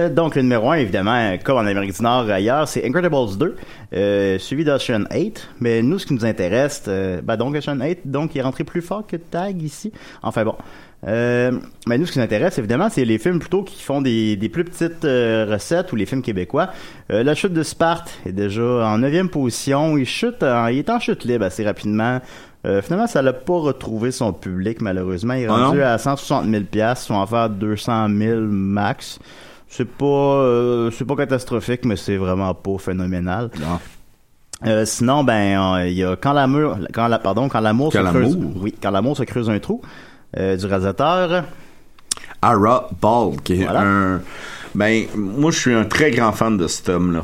Donc 0.10 0.36
le 0.36 0.42
numéro 0.42 0.70
1, 0.70 0.76
évidemment, 0.76 1.38
comme 1.42 1.56
en 1.56 1.66
Amérique 1.66 1.96
du 1.96 2.04
Nord 2.04 2.30
ailleurs, 2.30 2.68
c'est 2.68 2.86
Incredibles 2.86 3.38
2, 3.40 3.56
euh, 3.94 4.38
suivi 4.40 4.66
d'Ocean 4.66 5.06
8. 5.10 5.48
Mais 5.62 5.82
nous, 5.82 6.00
ce 6.00 6.06
qui 6.06 6.14
nous 6.14 6.26
intéresse, 6.26 6.84
ben 7.24 7.38
donc 7.38 7.56
Ocean 7.56 7.80
8, 7.80 8.00
donc 8.04 8.36
il 8.36 8.40
est 8.40 8.42
rentré 8.42 8.66
plus 8.66 8.82
fort 8.82 9.08
que 9.08 9.16
Tag 9.16 9.62
ici. 9.62 9.94
Enfin 10.22 10.44
bon. 10.44 10.56
Euh, 11.06 11.52
mais 11.88 11.98
nous, 11.98 12.06
ce 12.08 12.12
qui 12.12 12.18
nous 12.20 12.24
intéresse, 12.26 12.58
évidemment, 12.58 12.90
c'est 12.90 13.06
les 13.06 13.18
films 13.20 13.40
plutôt 13.40 13.64
qui 13.64 13.82
font 13.84 14.02
des, 14.02 14.36
des 14.36 14.50
plus 14.50 14.64
petites 14.64 15.06
euh, 15.06 15.46
recettes 15.50 15.94
ou 15.94 15.96
les 15.96 16.06
films 16.08 16.24
québécois. 16.24 16.70
Euh, 17.12 17.24
la 17.24 17.36
chute 17.36 17.54
de 17.54 17.62
Sparte 17.64 18.10
est 18.26 18.32
déjà 18.32 18.64
en 18.64 18.98
neuvième 18.98 19.30
position. 19.30 19.96
Il 19.98 20.06
chute, 20.06 20.42
en- 20.44 20.68
il 20.68 20.80
est 20.80 20.90
en 20.90 21.00
chute 21.00 21.24
libre 21.24 21.46
assez 21.46 21.64
rapidement. 21.66 22.20
Finalement, 22.84 23.08
ça 23.08 23.22
l'a 23.22 23.32
pas 23.32 23.54
retrouvé 23.60 24.12
son 24.12 24.34
public, 24.34 24.82
malheureusement. 24.82 25.36
Il 25.36 25.44
est 25.44 25.48
Ah 25.48 25.68
rendu 25.68 25.82
à 25.82 25.98
160 25.98 26.50
000 26.50 26.64
pièces, 26.70 27.04
sont 27.06 27.14
en 27.14 27.26
faire 27.26 27.50
200 27.50 28.10
000 28.10 28.42
max. 28.42 29.20
C'est 29.70 29.88
pas, 29.88 30.90
c'est 30.92 31.06
pas 31.06 31.16
catastrophique, 31.16 31.86
mais 31.86 31.96
c'est 31.96 32.18
vraiment 32.18 32.54
pas 32.54 32.78
phénoménal. 32.78 33.52
Non. 33.62 33.80
Euh, 34.66 34.84
sinon, 34.84 35.24
ben, 35.24 35.76
euh, 35.78 35.88
il 35.88 35.94
y 35.94 36.04
a 36.04 36.18
quand 36.18 36.34
l'amour, 36.34 36.78
quand 36.94 37.08
la, 37.08 37.20
pardon, 37.20 37.48
quand 37.48 37.62
l'amour 37.62 37.94
se 37.94 38.00
creuse, 38.12 38.38
oui, 38.60 38.76
quand 38.82 38.92
l'amour 38.92 39.16
se 39.16 39.24
creuse 39.24 39.50
un 39.50 39.60
trou, 39.60 39.82
du 40.36 40.66
réalisateur. 40.66 41.44
Ara 42.42 42.90
Ball, 43.02 43.36
qui 43.44 43.62
est 43.62 43.64
Voilà. 43.66 43.82
un... 43.82 44.22
Ben, 44.76 45.06
moi, 45.16 45.52
je 45.52 45.58
suis 45.60 45.74
un 45.74 45.86
très 45.86 46.12
grand 46.12 46.32
fan 46.34 46.58
de 46.58 46.68
cet 46.68 46.90
homme-là. 46.90 47.24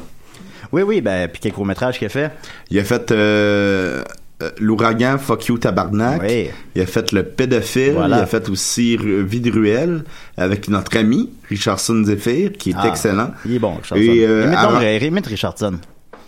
Oui, 0.71 0.81
oui, 0.81 1.01
ben, 1.01 1.27
puis 1.27 1.39
quel 1.41 1.53
court 1.53 1.65
métrage 1.65 1.99
qu'il 1.99 2.07
a 2.07 2.09
fait. 2.09 2.31
Il 2.71 2.79
a 2.79 2.83
fait 2.83 3.11
euh, 3.11 4.01
euh, 4.41 4.49
L'ouragan 4.59 5.19
Fuck 5.19 5.45
You 5.47 5.59
Tabarnak. 5.59 6.21
Oui. 6.23 6.49
Il 6.73 6.81
a 6.81 6.85
fait 6.87 7.11
Le 7.11 7.23
pédophile. 7.23 7.91
Voilà. 7.93 8.17
Il 8.17 8.21
a 8.23 8.25
fait 8.25 8.49
aussi 8.49 8.97
Vie 8.97 9.39
de 9.41 9.51
ruelle 9.51 10.03
avec 10.35 10.67
notre 10.69 10.97
ami 10.97 11.29
Richardson 11.49 12.01
Zephyr, 12.03 12.53
qui 12.53 12.71
est 12.71 12.75
Ah, 12.75 12.87
excellent. 12.87 13.31
Il 13.45 13.53
est 13.55 13.59
bon, 13.59 13.75
Richardson. 13.75 13.95
Et, 13.97 14.25
euh, 14.25 14.51
euh, 14.51 14.97
imite 14.99 15.27
Richardson. 15.27 15.75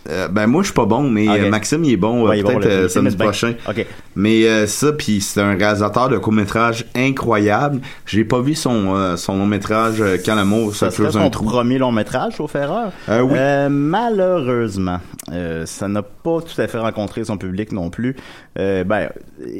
Euh, 0.08 0.28
ben 0.28 0.46
moi 0.46 0.62
je 0.62 0.66
suis 0.66 0.74
pas 0.74 0.84
bon, 0.86 1.02
mais 1.02 1.28
euh, 1.28 1.50
Maxime 1.50 1.84
il 1.84 1.92
est 1.92 1.96
bon. 1.96 2.24
euh, 2.26 2.28
Ouais, 2.30 2.42
bon, 2.42 2.58
Peut-être 2.58 2.90
film 2.92 3.10
samedi 3.10 3.16
prochain. 3.16 3.54
Mais 4.14 4.46
euh, 4.46 4.66
ça, 4.66 4.92
puis 4.92 5.20
c'est 5.20 5.40
un 5.40 5.54
réalisateur 5.56 6.08
de 6.08 6.18
court 6.18 6.32
métrage 6.32 6.84
incroyable. 6.94 7.80
J'ai 8.06 8.24
pas 8.24 8.40
vu 8.40 8.54
son 8.54 8.94
euh, 8.96 9.16
son 9.16 9.36
long 9.36 9.46
métrage 9.46 10.02
Quand 10.24 10.34
l'amour 10.34 10.74
se 10.74 10.86
creuse 10.86 11.16
un 11.16 11.24
son 11.24 11.30
trou. 11.30 11.44
premier 11.44 11.78
long 11.78 11.92
métrage, 11.92 12.34
sauf 12.36 12.54
erreur? 12.54 12.92
Euh, 13.08 13.20
oui. 13.20 13.34
Euh, 13.36 13.68
malheureusement, 13.70 15.00
euh, 15.32 15.66
ça 15.66 15.88
n'a 15.88 16.02
pas 16.02 16.40
tout 16.40 16.60
à 16.60 16.66
fait 16.66 16.78
rencontré 16.78 17.24
son 17.24 17.36
public 17.36 17.72
non 17.72 17.90
plus. 17.90 18.16
Euh, 18.58 18.84
ben, 18.84 19.10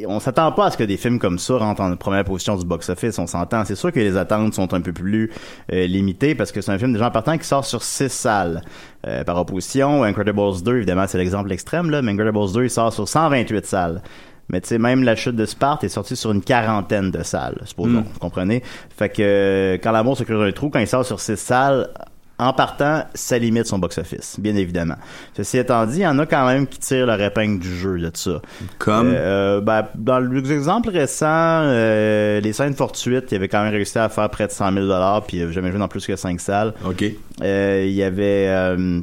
on 0.07 0.21
s'attend 0.21 0.51
pas 0.53 0.67
à 0.67 0.71
ce 0.71 0.77
que 0.79 0.85
des 0.85 0.97
films 0.97 1.19
comme 1.19 1.39
ça 1.39 1.57
rentrent 1.59 1.83
en 1.83 1.95
première 1.97 2.25
position 2.25 2.57
du 2.57 2.65
box-office. 2.65 3.19
On 3.19 3.27
s'entend. 3.27 3.65
C'est 3.65 3.75
sûr 3.75 3.93
que 3.93 4.01
les 4.01 4.17
attentes 4.17 4.55
sont 4.55 4.73
un 4.75 4.81
peu 4.81 4.93
plus 4.93 5.31
euh, 5.73 5.87
limitées 5.87 6.35
parce 6.35 6.53
que 6.53 6.61
c'est 6.61 6.73
un 6.73 6.79
film 6.79 6.93
déjà 6.93 7.09
en 7.09 7.11
partant 7.11 7.37
qui 7.37 7.47
sort 7.47 7.65
sur 7.65 7.83
six 7.83 8.11
salles. 8.11 8.63
Euh, 9.07 9.23
par 9.23 9.39
opposition, 9.39 10.03
Incredibles 10.03 10.63
2, 10.65 10.77
évidemment, 10.79 11.07
c'est 11.07 11.19
l'exemple 11.19 11.53
extrême, 11.53 11.91
là, 11.91 12.03
mais 12.03 12.13
Incredibles 12.13 12.53
2, 12.53 12.65
il 12.65 12.71
sort 12.71 12.93
sur 12.93 13.07
128 13.07 13.65
salles. 13.65 14.03
Mais 14.49 14.61
tu 14.61 14.69
sais, 14.69 14.79
même 14.79 15.03
la 15.03 15.17
chute 15.17 15.37
de 15.37 15.45
Sparte 15.45 15.85
est 15.85 15.89
sortie 15.89 16.17
sur 16.17 16.33
une 16.33 16.43
quarantaine 16.43 17.11
de 17.11 17.23
salles, 17.23 17.61
supposons. 17.65 18.01
Mm. 18.01 18.05
Vous 18.13 18.19
comprenez? 18.19 18.63
Fait 18.97 19.09
que 19.09 19.23
euh, 19.23 19.75
quand 19.75 19.93
l'amour 19.93 20.17
se 20.17 20.25
creuse 20.25 20.49
un 20.49 20.53
trou, 20.53 20.71
quand 20.71 20.79
il 20.79 20.87
sort 20.87 21.05
sur 21.05 21.21
six 21.21 21.37
salles, 21.37 21.89
en 22.39 22.53
partant, 22.53 23.05
ça 23.15 23.39
limite 23.39 23.67
son 23.67 23.79
box-office, 23.79 24.39
bien 24.39 24.57
évidemment. 24.57 24.97
Ceci 25.37 25.59
étant 25.59 25.87
dit, 25.87 25.99
il 25.99 26.03
y 26.03 26.07
en 26.07 26.19
a 26.19 26.27
quand 26.27 26.47
même 26.47 26.67
qui 26.67 26.79
tirent 26.79 27.07
leur 27.07 27.21
épingle 27.21 27.59
du 27.59 27.75
jeu 27.75 27.99
de 27.99 28.11
ça. 28.15 28.43
Comme? 28.79 29.13
Euh, 29.15 29.61
ben, 29.61 29.87
dans 29.95 30.19
l'exemple 30.19 30.91
récent, 30.91 31.27
euh, 31.29 32.41
les 32.41 32.53
scènes 32.53 32.75
fortuites, 32.75 33.33
il 33.33 33.37
avait 33.37 33.49
quand 33.49 33.63
même 33.63 33.73
réussi 33.73 33.99
à 33.99 34.09
faire 34.09 34.29
près 34.29 34.47
de 34.47 34.53
100 34.53 34.73
000 34.73 34.87
puis 35.27 35.39
il 35.39 35.43
avait 35.43 35.53
jamais 35.53 35.71
joué 35.71 35.79
dans 35.79 35.89
plus 35.89 36.07
que 36.07 36.15
5 36.15 36.41
salles. 36.41 36.75
OK. 36.85 37.05
Euh, 37.43 37.85
il 37.87 37.95
y 37.95 38.03
avait 38.03 38.49
euh, 38.49 39.01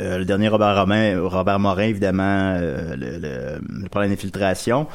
euh, 0.00 0.18
le 0.18 0.24
dernier 0.24 0.48
Robert, 0.48 0.76
Romain, 0.76 1.18
Robert 1.22 1.58
Morin, 1.58 1.84
évidemment, 1.84 2.54
euh, 2.56 2.96
le, 2.96 3.18
le, 3.18 3.82
le 3.82 3.88
problème 3.88 4.10
d'infiltration, 4.10 4.86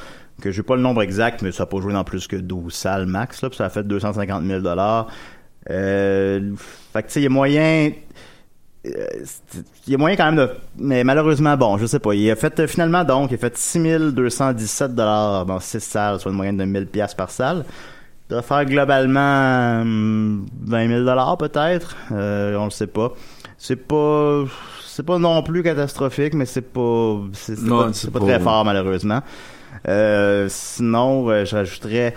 que 0.42 0.52
j'ai 0.52 0.64
pas 0.64 0.76
le 0.76 0.82
nombre 0.82 1.02
exact, 1.02 1.42
mais 1.42 1.52
ça 1.52 1.64
n'a 1.64 1.68
pas 1.68 1.80
joué 1.82 1.94
dans 1.94 2.04
plus 2.04 2.28
que 2.28 2.36
12 2.36 2.74
salles 2.74 3.06
max, 3.08 3.42
là, 3.42 3.50
puis 3.50 3.58
ça 3.58 3.66
a 3.66 3.70
fait 3.70 3.84
250 3.84 4.46
000 4.46 4.62
euh, 5.70 6.52
Fait 6.94 7.04
que, 7.04 7.08
tu 7.08 7.14
sais, 7.14 7.20
il 7.22 7.24
y 7.24 7.28
a 7.28 7.30
moyen... 7.30 7.92
euh, 8.86 9.06
il 9.88 9.92
y 9.92 9.96
a 9.96 9.98
moyen 9.98 10.16
quand 10.16 10.26
même 10.32 10.36
de... 10.36 10.50
Mais 10.78 11.04
malheureusement, 11.04 11.56
bon, 11.58 11.78
je 11.78 11.86
sais 11.86 12.00
pas. 12.00 12.14
Il 12.14 12.30
a 12.32 12.36
fait, 12.36 12.60
euh, 12.60 12.68
finalement, 12.68 13.04
donc, 13.04 13.32
il 13.32 13.36
a 13.36 13.38
fait 13.38 13.56
6217 13.58 14.96
dans 14.96 15.60
6 15.60 15.80
salles, 15.80 16.20
soit 16.20 16.32
une 16.32 16.38
moyenne 16.38 16.58
de 16.58 16.66
1000 16.66 16.88
pièces 16.88 17.14
par 17.14 17.30
salle. 17.30 17.66
Il 18.30 18.34
doit 18.34 18.42
faire 18.42 18.66
globalement 18.66 19.82
hum, 19.82 20.46
20 20.66 21.04
000 21.06 21.36
peut-être. 21.38 21.96
Euh, 22.12 22.56
on 22.56 22.66
le 22.66 22.72
sait 22.72 22.88
pas. 22.88 23.14
C'est 23.58 23.76
pas... 23.76 24.44
C'est 24.86 25.06
pas 25.06 25.18
non 25.20 25.42
plus 25.42 25.64
catastrophique, 25.64 26.34
mais 26.34 26.46
c'est 26.46 26.62
pas... 26.74 27.18
C'est 27.34 27.56
pas- 28.12 28.20
très 28.20 28.40
fort, 28.40 28.66
malheureusement. 28.66 29.22
Euh, 29.88 30.48
sinon, 30.50 31.30
euh, 31.30 31.46
je 31.46 31.56
rajouterais... 31.56 32.14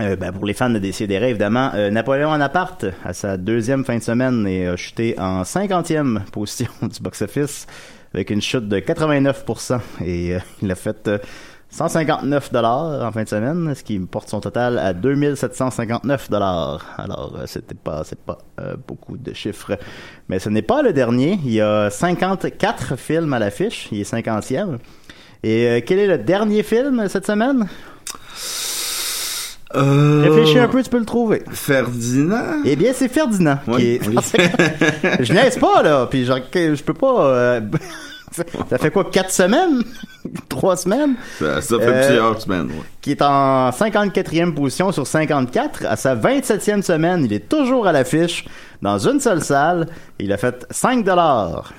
Euh, 0.00 0.16
ben, 0.16 0.32
pour 0.32 0.46
les 0.46 0.54
fans 0.54 0.70
de 0.70 0.78
Décideret, 0.78 1.30
évidemment, 1.30 1.70
euh, 1.74 1.90
Napoléon 1.90 2.30
Bonaparte, 2.30 2.86
à 3.04 3.12
sa 3.12 3.36
deuxième 3.36 3.84
fin 3.84 3.98
de 3.98 4.02
semaine, 4.02 4.46
est 4.46 4.66
euh, 4.66 4.76
chuté 4.76 5.14
en 5.18 5.42
50e 5.42 6.24
position 6.30 6.70
du 6.82 7.00
box-office, 7.00 7.66
avec 8.14 8.30
une 8.30 8.40
chute 8.40 8.68
de 8.68 8.78
89%. 8.78 9.80
Et 10.04 10.34
euh, 10.34 10.38
il 10.62 10.70
a 10.70 10.74
fait 10.74 11.06
euh, 11.08 11.18
159 11.70 12.52
dollars 12.52 13.06
en 13.06 13.12
fin 13.12 13.22
de 13.22 13.28
semaine, 13.28 13.74
ce 13.74 13.84
qui 13.84 13.98
porte 14.00 14.28
son 14.28 14.40
total 14.40 14.78
à 14.78 14.92
2759 14.92 16.28
dollars. 16.28 16.84
Alors, 16.98 17.36
euh, 17.38 17.46
c'était 17.46 17.76
pas, 17.76 18.02
c'est 18.04 18.18
pas 18.18 18.38
euh, 18.60 18.74
beaucoup 18.88 19.16
de 19.16 19.32
chiffres. 19.32 19.78
Mais 20.28 20.40
ce 20.40 20.48
n'est 20.48 20.62
pas 20.62 20.82
le 20.82 20.92
dernier. 20.92 21.38
Il 21.44 21.52
y 21.52 21.60
a 21.60 21.88
54 21.88 22.96
films 22.96 23.32
à 23.32 23.38
l'affiche. 23.38 23.88
Il 23.92 24.00
est 24.00 24.12
50e. 24.12 24.78
Et 25.42 25.68
euh, 25.68 25.80
quel 25.84 26.00
est 26.00 26.08
le 26.08 26.18
dernier 26.18 26.64
film 26.64 27.08
cette 27.08 27.26
semaine? 27.26 27.68
Euh, 29.76 30.22
Réfléchis 30.28 30.58
un 30.58 30.68
peu, 30.68 30.82
tu 30.82 30.90
peux 30.90 30.98
le 30.98 31.04
trouver. 31.04 31.42
Ferdinand? 31.50 32.62
Eh 32.64 32.74
bien, 32.76 32.92
c'est 32.94 33.08
Ferdinand. 33.08 33.58
Oui, 33.68 33.76
qui 33.76 33.86
est... 33.94 34.08
oui. 34.08 34.16
je 35.20 35.32
niaise 35.32 35.58
pas, 35.58 35.82
là. 35.82 36.06
Puis 36.10 36.24
je 36.24 36.82
peux 36.82 36.94
pas... 36.94 37.24
euh, 37.26 37.60
Ça 38.70 38.78
fait 38.78 38.90
quoi, 38.92 39.04
quatre 39.10 39.32
semaines? 39.32 39.82
Trois 40.48 40.76
semaines? 40.76 41.14
Ça, 41.40 41.60
ça 41.60 41.78
fait 41.80 41.84
Euh, 41.86 42.06
plusieurs 42.06 42.40
semaines. 42.40 42.66
ouais. 42.66 42.82
Qui 43.00 43.10
est 43.12 43.22
en 43.22 43.70
54e 43.70 44.54
position 44.54 44.92
sur 44.92 45.04
54. 45.06 45.84
À 45.86 45.96
sa 45.96 46.14
27e 46.14 46.82
semaine, 46.82 47.24
il 47.24 47.32
est 47.32 47.48
toujours 47.48 47.88
à 47.88 47.92
l'affiche 47.92 48.44
dans 48.82 48.98
une 48.98 49.18
seule 49.18 49.42
salle. 49.42 49.88
Il 50.20 50.32
a 50.32 50.36
fait 50.36 50.64
5 50.70 51.04
dollars. 51.04 51.72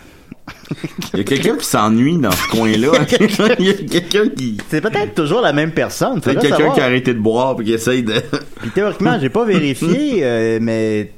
Il 1.14 1.18
y 1.20 1.22
a 1.22 1.24
quelqu'un 1.24 1.56
qui 1.58 1.66
s'ennuie 1.66 2.18
dans 2.18 2.32
ce 2.32 2.48
coin-là. 2.50 2.92
Il 3.60 3.66
y 3.66 3.70
a 3.70 3.74
quelqu'un 3.74 4.30
qui. 4.30 4.58
C'est 4.70 4.82
peut-être 4.82 5.14
toujours 5.16 5.42
la 5.42 5.54
même 5.54 5.72
personne. 5.72 6.22
C'est 6.24 6.40
quelqu'un 6.40 6.72
qui 6.72 6.80
a 6.80 6.86
arrêté 6.86 7.14
de 7.14 7.20
boire 7.20 7.56
et 7.60 7.64
qui 7.64 7.74
essaye 7.74 8.04
de. 8.04 8.14
Puis 8.62 8.70
théoriquement, 8.72 9.18
j'ai 9.20 9.30
pas 9.30 9.46
vérifié, 9.46 10.20
euh, 10.24 10.60
mais 10.62 11.12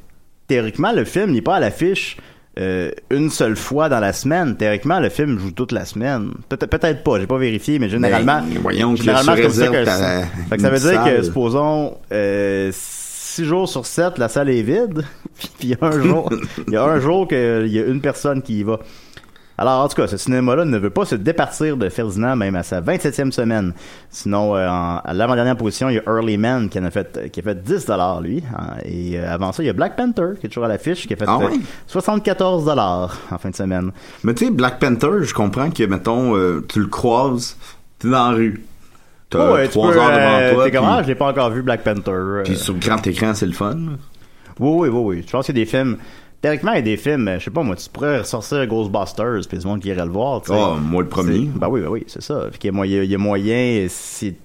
théoriquement, 0.47 0.91
le 0.91 1.05
film 1.05 1.31
n'est 1.31 1.41
pas 1.41 1.55
à 1.57 1.59
l'affiche 1.59 2.17
euh, 2.59 2.91
une 3.09 3.29
seule 3.29 3.55
fois 3.55 3.89
dans 3.89 3.99
la 3.99 4.13
semaine. 4.13 4.55
Théoriquement, 4.57 4.99
le 4.99 5.09
film 5.09 5.39
joue 5.39 5.51
toute 5.51 5.71
la 5.71 5.85
semaine. 5.85 6.33
Peut-être 6.49 7.03
pas, 7.03 7.19
j'ai 7.19 7.27
pas 7.27 7.37
vérifié, 7.37 7.79
mais 7.79 7.89
généralement, 7.89 8.41
Ben, 8.41 8.59
voyons 8.61 8.93
que 8.93 8.99
généralement 9.01 9.35
comme 9.35 9.49
ça 9.51 9.67
que 9.67 9.85
ta- 9.85 10.21
fait 10.49 10.55
que 10.57 10.61
ça 10.61 10.69
veut 10.69 10.79
dire 10.79 11.03
que 11.03 11.23
supposons 11.23 11.97
euh, 12.11 12.69
six 12.71 13.45
jours 13.45 13.67
sur 13.67 13.85
sept, 13.85 14.17
la 14.19 14.29
salle 14.29 14.49
est 14.49 14.61
vide. 14.61 15.03
puis 15.39 15.49
il 15.63 15.69
y 15.69 15.73
a 15.73 15.85
un 15.85 15.99
jour, 16.01 16.29
il 16.67 16.73
y 16.73 16.77
a 16.77 16.83
un 16.83 16.99
jour 16.99 17.27
qu'il 17.27 17.67
y 17.67 17.79
a 17.79 17.85
une 17.85 18.01
personne 18.01 18.41
qui 18.43 18.59
y 18.59 18.63
va. 18.63 18.79
Alors, 19.57 19.83
en 19.83 19.87
tout 19.87 19.95
cas, 19.95 20.07
ce 20.07 20.17
cinéma-là 20.17 20.65
ne 20.65 20.77
veut 20.79 20.89
pas 20.89 21.05
se 21.05 21.13
départir 21.13 21.77
de 21.77 21.87
Ferdinand, 21.89 22.35
même 22.35 22.55
à 22.55 22.63
sa 22.63 22.81
27e 22.81 23.31
semaine. 23.31 23.73
Sinon, 24.09 24.55
euh, 24.55 24.67
en- 24.67 24.97
à 24.97 25.13
l'avant-dernière 25.13 25.55
position, 25.55 25.89
il 25.89 25.95
y 25.95 25.99
a 25.99 26.03
Early 26.07 26.37
Man 26.39 26.69
qui 26.69 26.79
en 26.79 26.85
a 26.85 26.89
fait, 26.91 27.29
qui 27.31 27.39
a 27.39 27.43
fait 27.43 27.63
10 27.63 27.85
dollars, 27.85 28.19
lui. 28.21 28.43
hein. 28.57 28.73
Et 28.83 29.19
euh, 29.19 29.31
avant 29.31 29.51
ça, 29.51 29.61
il 29.61 29.67
y 29.67 29.69
a 29.69 29.73
Black 29.73 29.95
Panther, 29.95 30.39
qui 30.39 30.47
est 30.47 30.49
toujours 30.49 30.65
à 30.65 30.67
l'affiche, 30.67 31.05
qui 31.07 31.13
a 31.13 31.17
fait 31.17 31.25
Ah 31.27 31.37
euh, 31.39 31.45
ouais? 31.49 31.59
74 31.87 32.65
dollars 32.65 33.15
en 33.29 33.37
fin 33.37 33.51
de 33.51 33.55
semaine. 33.55 33.91
Mais 34.23 34.33
tu 34.33 34.45
sais, 34.45 34.51
Black 34.51 34.79
Panther, 34.79 35.23
je 35.23 35.33
comprends 35.35 35.69
que, 35.69 35.83
mettons, 35.83 36.35
euh, 36.35 36.65
tu 36.67 36.79
le 36.79 36.87
croises, 36.87 37.55
t'es 37.99 38.09
dans 38.09 38.29
la 38.31 38.35
rue. 38.35 38.65
T'as 39.29 39.49
Oh, 39.49 39.53
ouais, 39.53 39.65
tu 39.67 39.73
trois 39.73 39.91
peux, 39.91 39.97
heures 39.99 40.09
devant 40.11 40.55
toi. 40.55 40.65
t'es 40.65 40.71
comme, 40.71 40.85
ah, 40.87 40.95
puis- 40.97 41.03
je 41.03 41.07
l'ai 41.09 41.15
pas 41.15 41.27
encore 41.29 41.51
vu, 41.51 41.61
Black 41.61 41.83
Panther. 41.83 42.41
Puis 42.45 42.57
sur 42.57 42.73
grand 42.75 43.05
écran, 43.05 43.33
c'est 43.35 43.45
le 43.45 43.51
fun. 43.53 43.75
Oui, 44.59 44.87
oui, 44.87 44.89
oui, 44.89 45.01
oui. 45.17 45.23
Je 45.25 45.31
pense 45.31 45.45
qu'il 45.45 45.57
y 45.57 45.61
a 45.61 45.63
des 45.65 45.69
films. 45.69 45.97
Théoriquement, 46.43 46.73
il 46.73 46.75
y 46.75 46.79
a 46.79 46.81
des 46.81 46.97
films, 46.97 47.27
euh, 47.29 47.39
je 47.39 47.45
sais 47.45 47.51
pas 47.51 47.63
moi, 47.63 47.75
tu 47.77 47.89
pourrais 47.89 48.19
ressortir 48.19 48.67
Ghostbusters, 48.67 49.39
puis 49.47 49.57
tout 49.57 49.63
le 49.63 49.69
monde 49.69 49.79
qui 49.79 49.87
irait 49.87 50.03
le 50.05 50.11
voir. 50.11 50.41
tu 50.41 50.51
sais. 50.51 50.59
Ah, 50.59 50.75
moi 50.79 51.01
le 51.01 51.07
premier. 51.07 51.49
Ben 51.55 51.69
oui, 51.69 51.79
ben 51.81 51.87
oui, 51.87 52.03
c'est 52.07 52.21
ça. 52.21 52.47
Fait 52.51 52.57
qu'il 52.57 52.67
y 52.67 52.69
a 52.69 52.73
moyen, 52.73 53.01
il 53.01 53.09
y 53.09 53.15
a 53.15 53.17
moyen 53.17 53.85
si... 53.89 54.35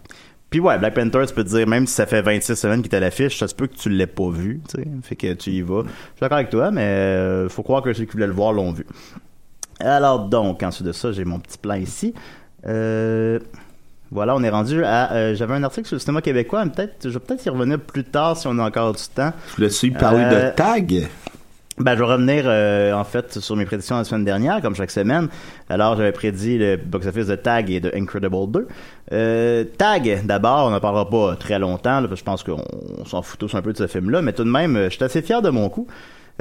Puis 0.49 0.61
ouais, 0.61 0.78
Black 0.78 0.95
Panther, 0.95 1.25
tu 1.26 1.35
peux 1.35 1.43
te 1.45 1.49
dire, 1.50 1.67
même 1.67 1.87
si 1.88 1.93
ça 1.95 2.07
fait 2.07 2.23
26 2.23 2.55
semaines 2.55 2.83
qu'il 2.83 2.90
est 2.93 2.97
à 2.97 3.00
l'affiche, 3.00 3.37
ça 3.38 3.49
se 3.49 3.55
peut 3.55 3.67
que 3.67 3.75
tu 3.75 3.90
l'aies 3.90 4.07
pas 4.07 4.31
vu, 4.31 4.61
tu 4.67 4.81
sais. 4.81 4.88
Fait 5.02 5.17
que 5.17 5.33
tu 5.35 5.50
y 5.50 5.61
vas. 5.61 5.83
Je 5.83 5.88
suis 5.88 6.21
d'accord 6.21 6.38
avec 6.38 6.50
toi, 6.50 6.71
mais 6.71 6.83
euh, 6.85 7.49
faut 7.50 7.62
croire 7.64 7.83
que 7.83 7.93
ceux 7.93 8.05
qui 8.05 8.12
voulaient 8.12 8.26
le 8.28 8.33
voir 8.33 8.52
l'ont 8.52 8.71
vu. 8.73 8.87
Alors 9.81 10.21
donc, 10.28 10.62
ensuite 10.62 10.87
de 10.87 10.93
ça, 10.93 11.11
j'ai 11.12 11.25
mon 11.25 11.38
petit 11.40 11.59
plan 11.59 11.75
ici. 11.75 12.14
Euh... 12.67 13.38
Voilà, 14.11 14.35
on 14.35 14.43
est 14.43 14.49
rendu 14.49 14.83
à. 14.85 15.12
euh, 15.12 15.35
J'avais 15.35 15.52
un 15.52 15.62
article 15.64 15.87
sur 15.87 15.97
le 15.97 16.00
cinéma 16.00 16.23
québécois, 16.23 16.64
mais 16.64 16.71
peut-être, 16.71 16.97
je 17.05 17.11
vais 17.11 17.19
peut-être 17.19 17.45
y 17.45 17.50
revenir 17.50 17.78
plus 17.78 18.05
tard 18.05 18.38
si 18.38 18.47
on 18.47 18.59
a 18.59 18.67
encore 18.67 18.95
du 18.95 19.02
temps. 19.14 19.33
Je 19.50 19.57
voulais-tu 19.57 19.90
parler 19.90 20.23
Euh, 20.25 20.50
de 20.50 20.57
tag? 20.57 21.09
Ben, 21.81 21.95
je 21.95 22.01
vais 22.01 22.07
revenir 22.07 22.43
euh, 22.47 22.93
en 22.93 23.05
fait 23.05 23.39
sur 23.39 23.55
mes 23.55 23.65
prédictions 23.65 23.97
la 23.97 24.05
semaine 24.05 24.25
dernière, 24.25 24.61
comme 24.61 24.75
chaque 24.75 24.91
semaine. 24.91 25.29
Alors, 25.69 25.97
j'avais 25.97 26.11
prédit 26.11 26.59
le 26.59 26.77
box-office 26.77 27.29
de 27.29 27.37
Tag 27.37 27.71
et 27.71 27.79
de 27.79 27.93
Incredible 27.95 28.51
2. 28.51 28.69
Euh, 29.13 29.65
Tag, 29.77 30.23
d'abord, 30.25 30.67
on 30.67 30.71
n'en 30.71 30.81
parlera 30.81 31.09
pas 31.09 31.37
très 31.37 31.61
longtemps, 31.61 32.01
là, 32.01 32.09
parce 32.09 32.11
que 32.11 32.17
je 32.19 32.25
pense 32.25 32.43
qu'on 32.43 32.65
on 32.99 33.05
s'en 33.05 33.23
fout 33.23 33.39
tous 33.39 33.55
un 33.55 33.63
peu 33.63 33.73
de 33.73 33.79
ce 33.79 33.87
film-là, 33.87 34.23
mais 34.23 34.33
tout 34.33 34.43
de 34.43 34.51
même, 34.51 34.77
je 34.85 34.89
suis 34.89 35.05
assez 35.05 35.23
fier 35.23 35.41
de 35.41 35.51
mon 35.51 35.69
coup. 35.69 35.87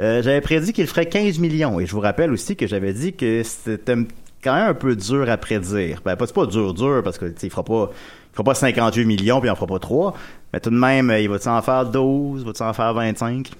Euh, 0.00 0.22
j'avais 0.22 0.40
prédit 0.40 0.72
qu'il 0.72 0.88
ferait 0.88 1.06
15 1.06 1.38
millions, 1.38 1.78
et 1.78 1.86
je 1.86 1.92
vous 1.92 2.00
rappelle 2.00 2.32
aussi 2.32 2.56
que 2.56 2.66
j'avais 2.66 2.92
dit 2.92 3.12
que 3.12 3.42
c'était 3.44 3.96
quand 4.42 4.54
même 4.54 4.70
un 4.70 4.74
peu 4.74 4.96
dur 4.96 5.30
à 5.30 5.36
prédire. 5.36 6.02
Ben, 6.04 6.16
c'est 6.18 6.34
pas 6.34 6.46
dur, 6.46 6.74
dur, 6.74 7.00
parce 7.04 7.18
que, 7.18 7.32
il 7.40 7.50
fera 7.50 7.62
pas, 7.62 7.90
il 7.92 8.32
fera 8.32 8.44
pas 8.44 8.54
58 8.54 9.04
millions, 9.04 9.38
puis 9.38 9.48
il 9.48 9.52
en 9.52 9.56
fera 9.56 9.68
pas 9.68 9.78
3, 9.78 10.14
mais 10.52 10.58
tout 10.58 10.70
de 10.70 10.76
même, 10.76 11.14
il 11.16 11.28
va-tu 11.28 11.48
en 11.48 11.62
faire 11.62 11.86
12, 11.86 12.44
va-tu 12.44 12.62
en 12.62 12.72
faire 12.72 12.92
25? 12.92 13.52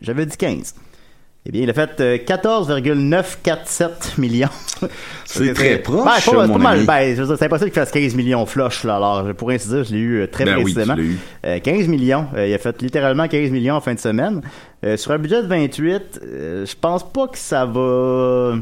J'avais 0.00 0.26
dit 0.26 0.36
15. 0.36 0.74
Eh 1.46 1.52
bien, 1.52 1.62
il 1.62 1.68
a 1.68 1.74
fait 1.74 2.00
euh, 2.00 2.16
14,947 2.18 4.14
millions. 4.18 4.48
C'est 5.26 5.52
très 5.52 5.78
proche, 5.78 6.04
Ben, 6.04 6.12
c'est 6.18 6.30
pas, 6.30 6.46
mon 6.46 6.54
pas 6.54 6.58
mal. 6.58 6.86
Ben, 6.86 7.14
c'est 7.16 7.42
impossible 7.44 7.70
qu'il 7.70 7.80
fasse 7.80 7.90
15 7.90 8.14
millions 8.14 8.46
flush, 8.46 8.84
là. 8.84 8.96
Alors, 8.96 9.34
pour 9.34 9.50
ainsi 9.50 9.68
dire, 9.68 9.84
je 9.84 9.92
l'ai 9.92 9.98
eu 9.98 10.20
euh, 10.22 10.26
très 10.26 10.46
Ben 10.46 10.56
oui, 10.56 10.62
précisément. 10.72 10.94
tu 10.94 11.02
l'as 11.02 11.06
eu. 11.06 11.18
Euh, 11.44 11.58
15 11.60 11.88
millions. 11.88 12.26
Euh, 12.34 12.46
il 12.48 12.54
a 12.54 12.58
fait 12.58 12.80
littéralement 12.80 13.28
15 13.28 13.50
millions 13.50 13.74
en 13.74 13.80
fin 13.82 13.92
de 13.92 13.98
semaine. 14.00 14.40
Euh, 14.86 14.96
sur 14.96 15.12
un 15.12 15.18
budget 15.18 15.42
de 15.42 15.46
28, 15.48 16.20
euh, 16.22 16.64
je 16.66 16.74
pense 16.80 17.04
pas 17.12 17.28
que 17.28 17.38
ça 17.38 17.66
va... 17.66 18.54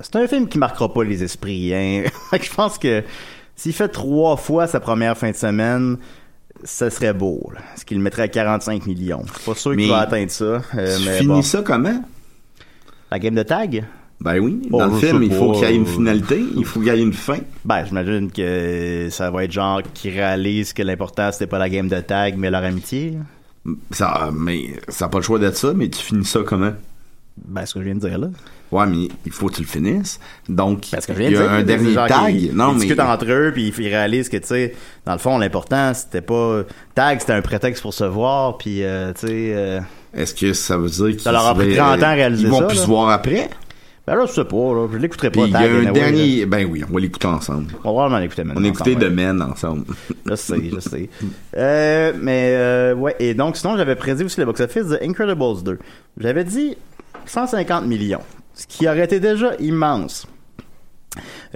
C'est 0.00 0.16
un 0.16 0.26
film 0.26 0.48
qui 0.48 0.58
marquera 0.58 0.92
pas 0.92 1.04
les 1.04 1.22
esprits. 1.22 1.72
Hein. 1.72 2.02
Je 2.38 2.52
pense 2.52 2.76
que 2.78 3.02
s'il 3.54 3.72
fait 3.72 3.88
trois 3.88 4.36
fois 4.36 4.66
sa 4.66 4.78
première 4.78 5.16
fin 5.16 5.30
de 5.30 5.36
semaine, 5.36 5.96
ça 6.64 6.90
serait 6.90 7.12
beau. 7.12 7.50
là. 7.54 7.60
Ce 7.76 7.84
qui 7.84 7.94
le 7.94 8.00
mettrait 8.00 8.22
à 8.22 8.28
45 8.28 8.86
millions. 8.86 9.22
Je 9.26 9.32
suis 9.34 9.44
pas 9.50 9.54
sûr 9.54 9.76
qu'il 9.76 9.88
va 9.88 9.98
atteindre 10.00 10.30
ça. 10.30 10.44
euh, 10.44 10.96
tu 10.98 11.04
mais 11.04 11.18
finis 11.18 11.28
bon. 11.28 11.42
ça 11.42 11.62
comment? 11.62 12.02
La 13.10 13.18
game 13.18 13.34
de 13.34 13.42
tag? 13.42 13.84
Ben 14.20 14.38
oui, 14.38 14.62
Oh, 14.72 14.78
dans 14.78 14.86
le 14.86 14.94
je 14.98 15.06
film, 15.06 15.22
il 15.22 15.32
faut 15.34 15.52
qu'il 15.52 15.68
y 15.68 15.72
ait 15.72 15.74
une 15.76 15.86
finalité, 15.86 16.42
il 16.56 16.64
faut 16.64 16.80
qu'il 16.80 16.88
y 16.88 16.96
ait 16.96 17.02
une 17.02 17.12
fin. 17.12 17.36
Ben, 17.66 17.84
j'imagine 17.84 18.32
que 18.32 19.08
ça 19.10 19.30
va 19.30 19.44
être 19.44 19.52
genre 19.52 19.82
qui 19.92 20.08
réalise 20.08 20.72
que 20.72 20.82
l'important 20.82 21.30
c'était 21.32 21.46
pas 21.46 21.58
la 21.58 21.68
game 21.68 21.86
de 21.88 22.00
tag, 22.00 22.34
mais 22.38 22.50
leur 22.50 22.64
amitié. 22.64 23.18
Ça, 23.90 24.30
mais 24.32 24.70
ça 24.88 25.04
n'a 25.04 25.08
pas 25.10 25.18
le 25.18 25.22
choix 25.24 25.38
d'être 25.38 25.56
ça, 25.56 25.72
mais 25.74 25.88
tu 25.90 26.00
finis 26.00 26.24
ça 26.24 26.40
comment? 26.46 26.72
Ben, 27.44 27.66
ce 27.66 27.74
que 27.74 27.80
je 27.80 27.84
viens 27.84 27.94
de 27.94 28.00
dire 28.00 28.18
là. 28.18 28.28
Ouais, 28.72 28.86
mais 28.86 29.08
il 29.24 29.30
faut 29.32 29.46
que 29.48 29.54
tu 29.56 29.60
le 29.60 29.66
finisses. 29.66 30.18
Donc, 30.48 30.86
Parce 30.90 31.06
que 31.06 31.14
je 31.14 31.22
il 31.22 31.28
viens 31.28 31.30
y 31.30 31.34
de 31.34 31.38
a 31.38 31.42
dire, 31.42 31.50
un 31.58 31.62
dernier 31.62 31.94
tag. 31.94 32.50
non, 32.54 32.70
ils 32.70 32.74
mais 32.74 32.80
discutent 32.80 33.00
entre 33.00 33.30
eux, 33.30 33.50
puis 33.54 33.72
ils 33.76 33.88
réalisent 33.88 34.28
que, 34.28 34.38
tu 34.38 34.46
sais, 34.46 34.74
dans 35.04 35.12
le 35.12 35.18
fond, 35.18 35.38
l'important, 35.38 35.92
c'était 35.94 36.22
pas... 36.22 36.62
Tag, 36.94 37.20
c'était 37.20 37.34
un 37.34 37.42
prétexte 37.42 37.82
pour 37.82 37.94
se 37.94 38.04
voir, 38.04 38.56
puis, 38.58 38.82
euh, 38.82 39.12
tu 39.12 39.26
sais... 39.28 39.52
euh, 39.54 39.80
est-ce 40.14 40.34
que 40.34 40.52
ça 40.54 40.78
veut 40.78 40.88
dire 40.88 41.08
qu'ils 41.10 41.20
Ça 41.20 41.30
leur 41.30 41.46
a 41.46 41.54
pris 41.54 41.66
seraient- 41.74 41.76
30 41.76 42.02
ans 42.02 42.06
à 42.06 42.10
réaliser 42.12 42.42
Ils 42.44 42.48
vont 42.48 42.58
ça, 42.60 42.66
plus 42.66 42.76
là? 42.76 42.82
se 42.82 42.86
voir 42.86 43.08
après? 43.10 43.50
Ben 44.06 44.14
là, 44.14 44.24
je 44.26 44.32
sais 44.32 44.44
pas, 44.44 44.56
là, 44.56 44.88
je 44.92 44.98
l'écouterai 44.98 45.30
pas, 45.30 45.40
il 45.46 45.50
y 45.50 45.56
a 45.56 45.58
un 45.60 45.92
dernier... 45.92 46.40
là. 46.40 46.46
Ben 46.46 46.68
oui, 46.70 46.82
on 46.88 46.92
va 46.94 47.00
l'écouter 47.00 47.26
ensemble. 47.26 47.72
On 47.84 47.92
va 47.94 48.02
vraiment 48.02 48.18
l'écouter 48.18 48.44
maintenant. 48.44 48.62
On 48.62 48.64
écoutait 48.64 48.96
ouais. 48.96 49.10
Men 49.10 49.42
ensemble. 49.42 49.84
Je 50.24 50.34
sais, 50.36 50.70
je 50.74 50.80
sais. 50.80 51.08
Euh, 51.56 52.12
mais 52.20 52.52
euh, 52.54 52.94
ouais, 52.94 53.16
et 53.18 53.34
donc 53.34 53.56
sinon 53.56 53.76
j'avais 53.76 53.96
prédit 53.96 54.22
aussi 54.24 54.38
le 54.40 54.46
box-office 54.46 54.86
de 54.88 54.98
Incredibles 55.02 55.62
2. 55.64 55.78
J'avais 56.18 56.44
dit 56.44 56.76
150 57.24 57.86
millions, 57.86 58.22
ce 58.54 58.66
qui 58.66 58.86
aurait 58.88 59.04
été 59.04 59.20
déjà 59.20 59.54
immense. 59.58 60.26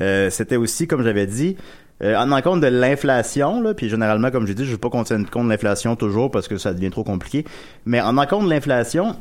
Euh, 0.01 0.31
C'était 0.31 0.57
aussi, 0.57 0.87
comme 0.87 1.03
j'avais 1.03 1.27
dit, 1.27 1.57
euh, 2.03 2.17
en 2.17 2.25
tenant 2.25 2.41
compte 2.41 2.61
de 2.61 2.67
l'inflation, 2.67 3.63
puis 3.75 3.91
généralement, 3.91 4.31
comme 4.31 4.47
j'ai 4.47 4.55
dit, 4.55 4.65
je 4.65 4.71
ne 4.71 4.75
veux 4.75 4.81
pas 4.81 4.89
qu'on 4.89 5.05
tienne 5.05 5.27
compte 5.27 5.45
de 5.45 5.51
l'inflation 5.51 5.97
toujours 5.97 6.31
parce 6.31 6.49
que 6.49 6.57
ça 6.57 6.73
devient 6.73 6.91
trop 6.91 7.05
compliqué, 7.05 7.45
mais 7.85 8.01
en 8.01 8.11
tenant 8.11 8.27
compte 8.27 8.45
de 8.47 8.51
l'inflation, 8.51 9.17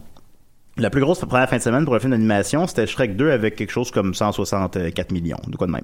la 0.78 0.90
plus 0.90 1.02
grosse 1.02 1.20
première 1.20 1.50
fin 1.50 1.58
de 1.58 1.62
semaine 1.62 1.84
pour 1.84 1.96
un 1.96 2.00
film 2.00 2.12
d'animation, 2.12 2.66
c'était 2.68 2.88
Shrek 2.88 3.18
2 3.18 3.32
avec 3.32 3.56
quelque 3.58 3.72
chose 3.72 3.92
comme 3.92 4.14
164 4.14 5.12
millions, 5.12 5.40
de 5.48 5.58
quoi 5.58 5.68
de 5.68 5.74
même. 5.74 5.84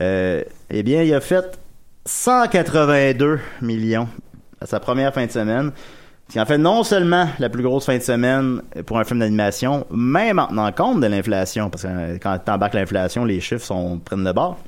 Euh, 0.00 0.42
eh 0.70 0.82
bien, 0.82 1.02
il 1.02 1.12
a 1.12 1.20
fait 1.20 1.58
182 2.06 3.40
millions 3.60 4.08
à 4.60 4.66
sa 4.66 4.80
première 4.80 5.12
fin 5.12 5.26
de 5.26 5.30
semaine. 5.30 5.72
Qui 6.28 6.40
en 6.40 6.46
fait 6.46 6.58
non 6.58 6.82
seulement 6.82 7.28
la 7.38 7.48
plus 7.48 7.62
grosse 7.62 7.86
fin 7.86 7.96
de 7.96 8.02
semaine 8.02 8.60
pour 8.86 8.98
un 8.98 9.04
film 9.04 9.20
d'animation, 9.20 9.86
même 9.90 10.38
en 10.40 10.48
tenant 10.48 10.72
compte 10.72 11.00
de 11.00 11.06
l'inflation, 11.06 11.70
parce 11.70 11.84
que 11.84 11.88
euh, 11.88 12.18
quand 12.20 12.38
tu 12.44 12.50
embarques 12.50 12.74
l'inflation, 12.74 13.24
les 13.24 13.40
chiffres 13.40 13.64
sont, 13.64 13.98
prennent 13.98 14.24
de 14.24 14.32
bord. 14.32 14.58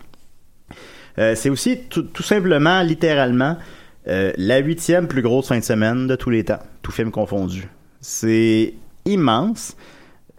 Euh, 1.18 1.34
c'est 1.34 1.50
aussi 1.50 1.80
tout, 1.90 2.02
tout 2.02 2.22
simplement, 2.22 2.80
littéralement, 2.82 3.56
euh, 4.06 4.32
la 4.36 4.58
huitième 4.58 5.06
plus 5.06 5.20
grosse 5.20 5.48
fin 5.48 5.58
de 5.58 5.64
semaine 5.64 6.06
de 6.06 6.16
tous 6.16 6.30
les 6.30 6.44
temps, 6.44 6.60
tout 6.82 6.92
film 6.92 7.10
confondu. 7.10 7.68
C'est 8.00 8.74
immense. 9.04 9.76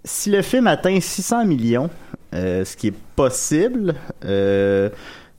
Si 0.03 0.31
le 0.31 0.41
film 0.41 0.67
atteint 0.67 0.99
600 0.99 1.45
millions, 1.45 1.89
euh, 2.33 2.65
ce 2.65 2.75
qui 2.77 2.87
est 2.87 2.97
possible, 3.15 3.93
euh, 4.25 4.89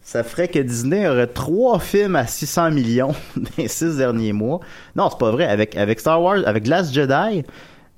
ça 0.03 0.25
ferait 0.25 0.49
que 0.49 0.59
Disney 0.59 1.07
aurait 1.09 1.27
trois 1.27 1.79
films 1.79 2.17
à 2.17 2.27
600 2.27 2.71
millions 2.71 3.15
dans 3.37 3.51
les 3.59 3.69
six 3.69 3.97
derniers 3.97 4.33
mois. 4.33 4.61
Non, 4.97 5.09
c'est 5.11 5.19
pas 5.19 5.31
vrai. 5.31 5.47
Avec, 5.47 5.77
avec 5.77 6.01
Star 6.01 6.23
Wars, 6.23 6.39
avec 6.47 6.67
Last 6.67 6.93
Jedi, 6.93 7.45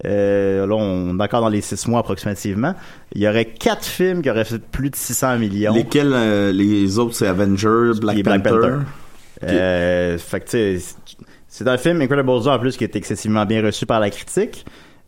euh, 0.05 0.67
là, 0.67 0.75
on 0.75 1.19
est 1.19 1.23
encore 1.23 1.43
dans 1.43 1.49
les 1.49 1.61
six 1.61 1.87
mois 1.87 2.01
approximativement, 2.01 2.75
il 3.15 3.23
y 3.23 3.29
aurait 3.29 3.45
quatre 3.45 3.85
films 3.85 4.23
qui 4.23 4.31
auraient 4.31 4.45
fait 4.45 4.61
plus 4.61 4.91
de 4.91 4.97
600 4.97 5.39
millions. 5.39 5.73
Lesquels, 5.73 6.13
euh, 6.13 6.53
les 6.53 6.99
autres, 6.99 7.15
c'est 7.15 7.27
Avengers, 7.27 8.01
Black, 8.01 8.23
Black 8.23 8.43
Panther. 8.43 8.61
Panther. 8.61 8.77
Euh, 9.45 10.19
fait 10.19 10.41
que, 10.41 10.79
c'est 11.49 11.69
un 11.69 11.77
film 11.77 12.01
Incredibles 12.01 12.43
2 12.43 12.49
en 12.49 12.59
plus 12.59 12.77
qui 12.77 12.85
est 12.85 12.97
excessivement 12.97 13.45
bien 13.45 13.63
reçu 13.63 13.87
par 13.87 14.01
la 14.01 14.11
critique. 14.11 14.65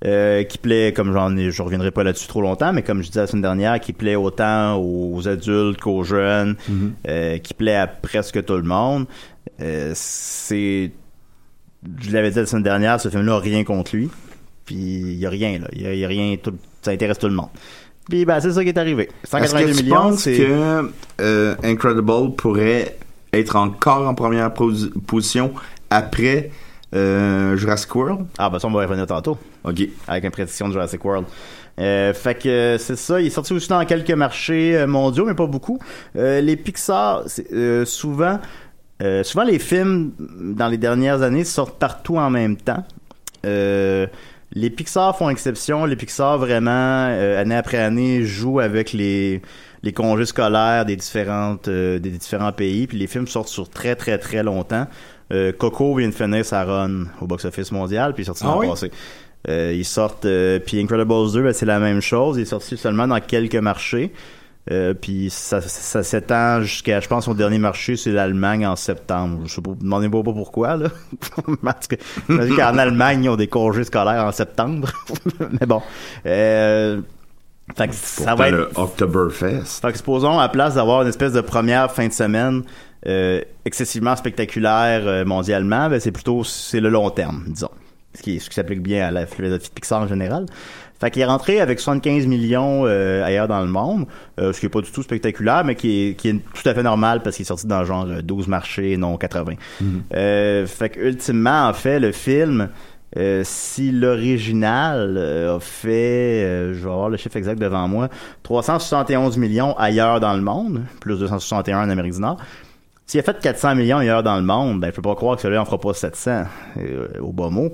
Euh, 0.07 0.43
qui 0.45 0.59
plaît, 0.59 0.93
comme 0.95 1.13
j'en 1.13 1.37
ai, 1.37 1.51
je 1.51 1.63
reviendrai 1.63 1.91
pas 1.91 2.03
là-dessus 2.05 2.29
trop 2.29 2.43
longtemps, 2.43 2.73
mais 2.73 2.83
comme 2.83 3.03
je 3.03 3.09
disais 3.09 3.21
la 3.21 3.27
semaine 3.27 3.43
dernière, 3.43 3.81
qui 3.81 3.93
plaît 3.93 4.17
autant 4.17 4.77
aux 4.79 5.27
adultes 5.29 5.81
qu'aux 5.81 6.05
jeunes, 6.05 6.57
euh, 7.09 7.39
qui 7.39 7.55
plaît 7.55 7.77
à 7.77 7.87
presque 7.87 8.45
tout 8.45 8.57
le 8.57 8.63
monde. 8.63 9.07
Euh, 9.61 9.93
c'est, 9.95 10.91
je 12.03 12.11
l'avais 12.11 12.31
dit 12.31 12.39
la 12.39 12.47
semaine 12.47 12.63
dernière, 12.63 13.01
ce 13.01 13.09
film-là 13.09 13.39
rien 13.39 13.65
contre 13.65 13.97
lui. 13.97 14.11
Puis 14.67 14.75
il 14.77 15.15
y 15.19 15.27
a 15.27 15.31
rien 15.31 15.59
là, 15.59 15.69
il 15.73 15.83
y 15.83 15.87
a, 15.87 15.93
il 15.95 16.01
y 16.01 16.05
a 16.05 16.09
rien, 16.09 16.37
tout- 16.43 16.57
ça 16.83 16.91
intéresse 16.91 17.19
tout 17.19 17.29
le 17.29 17.35
monde. 17.35 17.49
Puis 18.09 18.25
ben 18.27 18.41
c'est 18.41 18.53
ça 18.53 18.63
qui 18.63 18.69
est 18.71 18.79
arrivé. 18.79 19.05
Est-ce 19.05 19.31
182 19.31 19.73
que 19.73 19.77
tu 19.79 19.83
millions, 19.85 20.13
c'est 20.17 20.37
que 21.19 21.65
Incredible 21.67 22.35
pourrait 22.37 22.97
être 23.33 23.57
encore 23.57 24.07
en 24.07 24.15
première 24.15 24.49
posi- 24.51 24.91
position 25.07 25.53
après 25.91 26.51
euh, 26.95 27.57
Jurassic 27.57 27.95
World? 27.95 28.27
ah 28.39 28.51
ben 28.51 28.59
ça 28.59 28.69
on 28.69 28.71
va 28.71 28.83
y 28.83 28.87
revenir 28.87 29.07
tantôt. 29.07 29.39
OK. 29.65 29.89
avec 30.07 30.25
une 30.25 30.31
prédiction 30.31 30.69
de 30.69 30.73
Jurassic 30.73 31.05
World. 31.05 31.27
Euh, 31.81 32.15
fait 32.15 32.35
que 32.37 32.49
euh, 32.49 32.79
c'est 32.79 32.97
ça, 32.97 33.21
il 33.21 33.27
est 33.27 33.31
sorti 33.31 33.53
aussi 33.53 33.69
dans 33.69 33.85
quelques 33.85 34.11
marchés 34.13 34.87
mondiaux, 34.87 35.27
mais 35.27 35.35
pas 35.35 35.47
beaucoup. 35.47 35.79
Euh, 36.17 36.41
les 36.41 36.57
Pixar, 36.57 37.25
souvent, 37.85 38.39
souvent 39.23 39.45
les 39.45 39.59
films 39.59 40.13
dans 40.19 40.69
les 40.69 40.79
dernières 40.79 41.23
années 41.23 41.45
sortent 41.45 41.79
partout 41.79 42.17
en 42.17 42.31
même 42.31 42.57
temps. 42.57 42.85
Les 43.43 44.71
Pixar 44.71 45.17
font 45.19 45.31
exception. 45.31 45.85
Les 45.85 45.97
Pixar 45.97 46.39
vraiment 46.39 47.07
année 47.07 47.57
après 47.57 47.79
année 47.79 48.23
jouent 48.25 48.61
avec 48.61 48.93
les 48.93 49.43
les 49.85 49.93
congés 49.93 50.25
scolaires 50.25 50.87
des 50.87 50.97
différentes 50.97 51.69
euh, 51.69 51.99
des 51.99 52.11
différents 52.11 52.53
pays. 52.53 52.87
Puis 52.87 52.99
les 52.99 53.07
films 53.07 53.29
sortent 53.29 53.49
sur 53.49 53.69
très 53.69 53.95
très 53.95 54.19
très 54.19 54.43
longtemps. 54.43 54.87
Euh, 55.33 55.53
Coco 55.53 55.95
vient 55.97 56.09
de 56.09 56.15
finir 56.15 56.45
sa 56.45 56.65
run 56.65 57.05
au 57.21 57.27
box-office 57.27 57.73
mondial, 57.73 58.15
puis 58.15 58.23
il 58.23 58.25
est 58.25 58.27
sorti 58.27 58.45
Ah 58.45 58.49
l'an 58.53 58.59
oui? 58.59 58.69
passé. 58.69 58.91
Euh, 59.49 59.73
ils 59.75 59.85
sortent, 59.85 60.25
euh, 60.25 60.59
puis 60.59 60.81
Incredibles 60.81 61.33
2, 61.33 61.43
ben, 61.43 61.53
c'est 61.53 61.67
la 61.67 61.79
même 61.79 62.01
chose. 62.01 62.37
Il 62.39 62.43
est 62.43 62.47
sorti 62.47 62.77
seulement 62.77 63.07
dans 63.07 63.21
quelques 63.21 63.57
marchés. 63.57 64.13
Puis 65.03 65.29
ça, 65.29 65.61
ça 65.61 66.03
s'étend 66.03 66.63
jusqu'à, 66.63 66.99
je 67.01 67.07
pense, 67.07 67.27
son 67.27 67.35
dernier 67.35 67.59
marché, 67.59 67.97
c'est 67.97 68.13
l'Allemagne 68.13 68.67
en 68.67 68.77
septembre. 68.77 69.43
Je 69.45 69.53
sais 69.53 69.61
pas, 69.61 69.73
demandez-moi 69.79 70.23
pas 70.23 70.33
pourquoi, 70.33 70.79
là. 70.79 70.89
Parce 71.63 71.87
qu'en 72.57 72.79
Allemagne, 72.79 73.25
ils 73.25 73.29
ont 73.29 73.37
des 73.37 73.49
congés 73.49 73.85
scolaires 73.85 74.25
en 74.25 74.33
septembre. 74.33 74.89
Mais 75.61 75.67
bon. 75.67 75.83
Euh, 76.25 77.03
fait 77.77 77.89
que 77.89 77.95
ça 77.95 78.35
va 78.35 78.49
être 78.49 78.55
le 78.55 78.71
Oktoberfest. 78.75 79.81
fait 79.81 79.93
que 79.93 79.97
supposons, 79.99 80.39
à 80.39 80.49
place 80.49 80.75
d'avoir 80.75 81.03
une 81.03 81.09
espèce 81.09 81.33
de 81.33 81.41
première 81.41 81.91
fin 81.93 82.09
de 82.09 82.13
semaine 82.13 82.63
euh, 83.07 83.41
excessivement 83.65 84.17
spectaculaire 84.17 85.07
euh, 85.07 85.25
mondialement, 85.25 85.89
ben 85.89 86.01
c'est 86.01 86.13
plutôt 86.13 86.45
c'est 86.45 86.81
le 86.81 86.89
long 86.89 87.11
terme, 87.11 87.45
disons. 87.49 87.71
Ce 88.17 88.23
qui, 88.23 88.39
ce 88.39 88.49
qui 88.49 88.55
s'applique 88.55 88.81
bien 88.81 89.09
à 89.09 89.11
la 89.11 89.27
philosophie 89.27 89.69
de 89.69 89.75
Pixar 89.75 90.03
en 90.03 90.07
général. 90.07 90.47
Fait 91.01 91.11
qu'il 91.11 91.23
est 91.23 91.27
rentré 91.27 91.61
avec 91.61 91.81
75 91.81 92.27
millions 92.27 92.85
euh, 92.87 93.25
ailleurs 93.25 93.49
dans 93.49 93.61
le 93.61 93.67
monde, 93.67 94.07
euh, 94.39 94.53
ce 94.53 94.61
qui 94.61 94.67
est 94.67 94.71
pas 94.71 94.81
du 94.81 94.91
tout 94.91 95.03
spectaculaire, 95.03 95.65
mais 95.65 95.75
qui 95.75 96.11
est, 96.11 96.15
qui 96.15 96.29
est 96.29 96.35
tout 96.55 96.69
à 96.69 96.73
fait 96.73 96.85
normal 96.85 97.21
parce 97.23 97.37
qu'il 97.37 97.43
est 97.43 97.47
sorti 97.49 97.67
dans 97.67 97.85
genre 97.85 98.07
euh, 98.09 98.23
12 98.23 98.47
marchés 98.47 98.93
et 98.93 98.97
non 98.97 99.17
80. 99.17 99.55
Euh, 100.15 100.67
fait 100.67 100.91
que 100.91 101.01
ultimement, 101.01 101.69
en 101.69 101.73
fait, 101.73 101.99
le 101.99 102.13
film, 102.13 102.69
si 103.43 103.91
l'original 103.93 105.19
a 105.19 105.61
fait, 105.61 106.73
je 106.75 106.81
vais 106.81 106.91
avoir 106.91 107.09
le 107.09 107.17
chiffre 107.17 107.37
exact 107.37 107.61
devant 107.61 107.87
moi, 107.87 108.09
371 108.43 109.37
millions 109.37 109.77
ailleurs 109.77 110.19
dans 110.21 110.35
le 110.35 110.41
monde, 110.41 110.83
plus 111.01 111.19
261 111.19 111.87
en 111.87 111.91
Amérique 111.91 112.15
du 112.15 112.21
Nord. 112.21 112.39
S'il 113.07 113.21
a 113.21 113.23
fait 113.23 113.39
400 113.39 113.75
millions 113.75 113.99
ailleurs 113.99 114.23
dans 114.23 114.37
le 114.37 114.43
monde, 114.43 114.81
ben, 114.81 114.89
je 114.89 114.93
peux 114.97 115.03
pas 115.03 115.15
croire 115.15 115.37
que 115.37 115.43
celui-là 115.43 115.61
en 115.63 115.65
fera 115.65 115.79
pas 115.79 115.93
700, 115.95 116.45
euh, 116.79 117.09
au 117.21 117.33
bas 117.33 117.51
mot. 117.51 117.73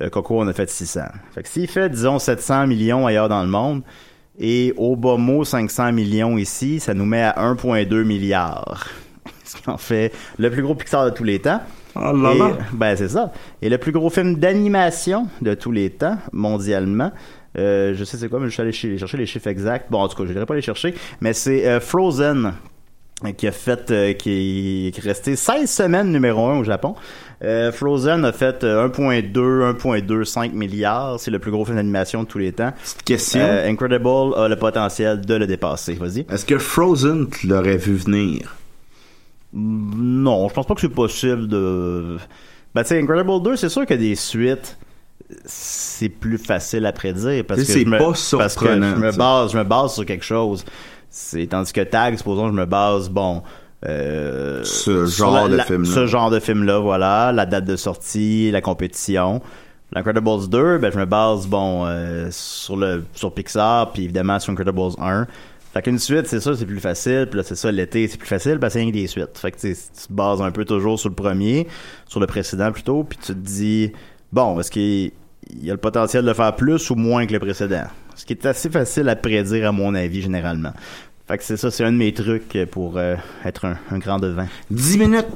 Euh, 0.00 0.08
Coco 0.08 0.40
en 0.40 0.48
a 0.48 0.52
fait 0.52 0.68
600. 0.68 1.00
Fait 1.34 1.42
que 1.42 1.48
s'il 1.48 1.68
fait, 1.68 1.88
disons, 1.90 2.18
700 2.18 2.66
millions 2.66 3.06
ailleurs 3.06 3.28
dans 3.28 3.42
le 3.42 3.48
monde, 3.48 3.82
et 4.38 4.72
au 4.76 4.96
bas 4.96 5.16
mot 5.18 5.44
500 5.44 5.92
millions 5.92 6.36
ici, 6.38 6.80
ça 6.80 6.94
nous 6.94 7.04
met 7.04 7.22
à 7.22 7.34
1,2 7.38 8.02
milliard. 8.04 8.88
Ce 9.44 9.56
qui 9.56 9.68
en 9.70 9.76
fait 9.76 10.12
le 10.38 10.50
plus 10.50 10.62
gros 10.62 10.74
Pixar 10.74 11.04
de 11.04 11.10
tous 11.10 11.24
les 11.24 11.38
temps. 11.38 11.60
Oh 11.94 12.10
là 12.16 12.32
Et- 12.32 12.74
ben 12.74 12.96
c'est 12.96 13.10
ça. 13.10 13.32
Et 13.60 13.68
le 13.68 13.76
plus 13.76 13.92
gros 13.92 14.08
film 14.08 14.36
d'animation 14.36 15.28
de 15.42 15.52
tous 15.52 15.70
les 15.72 15.90
temps, 15.90 16.16
mondialement, 16.32 17.12
euh, 17.58 17.92
je 17.94 18.02
sais 18.04 18.16
c'est 18.16 18.30
quoi, 18.30 18.40
mais 18.40 18.46
je 18.46 18.52
suis 18.52 18.62
allé 18.62 18.72
chercher 18.72 19.16
les 19.18 19.26
chiffres 19.26 19.48
exacts. 19.48 19.90
Bon, 19.90 19.98
en 20.00 20.08
tout 20.08 20.16
cas, 20.16 20.24
je 20.26 20.32
n'irai 20.32 20.46
pas 20.46 20.54
les 20.54 20.62
chercher, 20.62 20.94
mais 21.20 21.34
c'est 21.34 21.68
euh, 21.68 21.80
Frozen 21.80 22.54
qui 23.36 23.46
a 23.46 23.52
fait, 23.52 23.90
euh, 23.90 24.12
qui, 24.12 24.90
qui 24.92 25.00
est 25.00 25.02
resté 25.02 25.36
16 25.36 25.70
semaines 25.70 26.10
numéro 26.10 26.46
1 26.46 26.58
au 26.58 26.64
Japon. 26.64 26.94
Euh, 27.44 27.72
Frozen 27.72 28.24
a 28.24 28.32
fait 28.32 28.62
euh, 28.62 28.88
1.2, 28.88 29.32
1.25 29.32 30.52
milliards. 30.52 31.18
C'est 31.18 31.30
le 31.30 31.38
plus 31.38 31.50
gros 31.50 31.64
film 31.64 31.76
d'animation 31.76 32.22
de 32.22 32.28
tous 32.28 32.38
les 32.38 32.52
temps. 32.52 32.72
Petite 32.72 33.02
question. 33.02 33.40
Euh, 33.40 33.68
Incredible 33.68 34.34
a 34.36 34.48
le 34.48 34.56
potentiel 34.56 35.20
de 35.20 35.34
le 35.34 35.46
dépasser. 35.46 35.94
Vas-y. 35.94 36.24
Est-ce 36.30 36.44
que 36.44 36.58
Frozen, 36.58 37.28
tu 37.30 37.48
l'aurais 37.48 37.76
vu 37.76 37.96
venir? 37.96 38.54
Non, 39.52 40.48
je 40.48 40.54
pense 40.54 40.66
pas 40.66 40.74
que 40.74 40.80
c'est 40.80 40.88
possible 40.88 41.48
de. 41.48 42.16
Ben, 42.74 42.82
tu 42.82 42.88
sais, 42.88 43.00
Incredible 43.00 43.42
2, 43.42 43.56
c'est 43.56 43.68
sûr 43.68 43.86
que 43.86 43.94
des 43.94 44.14
suites, 44.14 44.78
c'est 45.44 46.08
plus 46.08 46.38
facile 46.38 46.86
à 46.86 46.92
prédire 46.92 47.44
parce 47.46 47.60
que 47.60 47.66
c'est 47.66 47.84
me, 47.84 47.98
pas 47.98 48.04
parce 48.04 48.22
que 48.22 48.38
surprenant, 48.38 48.94
je 48.96 49.00
me 49.00 49.12
base, 49.12 49.52
je 49.52 49.58
me 49.58 49.64
base 49.64 49.94
sur 49.94 50.06
quelque 50.06 50.24
chose. 50.24 50.64
C'est 51.14 51.46
tandis 51.46 51.72
que 51.72 51.82
Tag, 51.82 52.16
supposons, 52.16 52.48
je 52.48 52.54
me 52.54 52.64
base, 52.64 53.10
bon. 53.10 53.42
Euh, 53.86 54.62
Ce 54.64 55.04
genre 55.06 55.48
la- 55.48 55.58
de 55.58 55.62
film-là. 55.62 55.90
Ce 55.94 56.06
genre 56.06 56.30
de 56.30 56.40
film-là, 56.40 56.78
voilà, 56.78 57.32
la 57.32 57.44
date 57.46 57.64
de 57.66 57.76
sortie, 57.76 58.50
la 58.50 58.60
compétition. 58.62 59.42
L'Incredibles 59.92 60.48
2, 60.48 60.78
ben, 60.78 60.90
je 60.90 60.98
me 60.98 61.04
base, 61.04 61.46
bon, 61.46 61.84
euh, 61.86 62.28
sur 62.30 62.76
le 62.76 63.04
sur 63.12 63.34
Pixar, 63.34 63.92
puis 63.92 64.04
évidemment 64.04 64.38
sur 64.40 64.52
Incredibles 64.52 64.94
1. 64.98 65.26
Fait 65.74 65.82
qu'une 65.82 65.98
suite, 65.98 66.26
c'est 66.28 66.40
ça, 66.40 66.54
c'est 66.56 66.64
plus 66.66 66.80
facile. 66.80 67.26
Puis 67.28 67.36
là, 67.38 67.42
c'est 67.42 67.56
ça, 67.56 67.70
l'été, 67.70 68.08
c'est 68.08 68.16
plus 68.18 68.28
facile, 68.28 68.58
parce 68.58 68.72
qu'il 68.74 68.84
y 68.86 68.88
a 68.88 68.92
des 68.92 69.06
suites. 69.06 69.36
Fait 69.36 69.50
que 69.50 69.58
tu 69.60 69.74
te 69.74 70.12
bases 70.12 70.40
un 70.40 70.50
peu 70.50 70.64
toujours 70.64 70.98
sur 70.98 71.08
le 71.10 71.14
premier, 71.14 71.66
sur 72.06 72.20
le 72.20 72.26
précédent 72.26 72.72
plutôt, 72.72 73.04
puis 73.04 73.18
tu 73.18 73.32
te 73.34 73.38
dis, 73.38 73.92
bon, 74.32 74.58
est-ce 74.60 74.70
qu'il 74.70 75.10
il 75.50 75.64
y 75.66 75.70
a 75.70 75.74
le 75.74 75.80
potentiel 75.80 76.24
de 76.24 76.32
faire 76.32 76.54
plus 76.56 76.88
ou 76.90 76.94
moins 76.94 77.26
que 77.26 77.32
le 77.32 77.38
précédent? 77.40 77.84
Ce 78.14 78.24
qui 78.24 78.32
est 78.32 78.46
assez 78.46 78.70
facile 78.70 79.08
à 79.08 79.16
prédire, 79.16 79.68
à 79.68 79.72
mon 79.72 79.94
avis, 79.94 80.22
généralement. 80.22 80.72
Fait 81.28 81.38
que 81.38 81.44
c'est 81.44 81.56
ça, 81.56 81.70
c'est 81.70 81.84
un 81.84 81.92
de 81.92 81.96
mes 81.96 82.12
trucs 82.12 82.58
pour 82.70 82.96
euh, 82.96 83.16
être 83.44 83.64
un, 83.64 83.76
un 83.90 83.98
grand 83.98 84.18
devin. 84.18 84.46
10 84.70 84.98
minutes! 84.98 85.26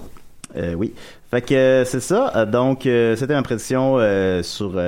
Euh, 0.57 0.75
oui. 0.75 0.93
Fait 1.31 1.43
que 1.43 1.55
euh, 1.55 1.85
c'est 1.85 2.01
ça. 2.01 2.47
Donc 2.47 2.83
c'était 2.83 3.35
ma 3.35 3.43
prédiction 3.43 3.99
sur 4.43 4.81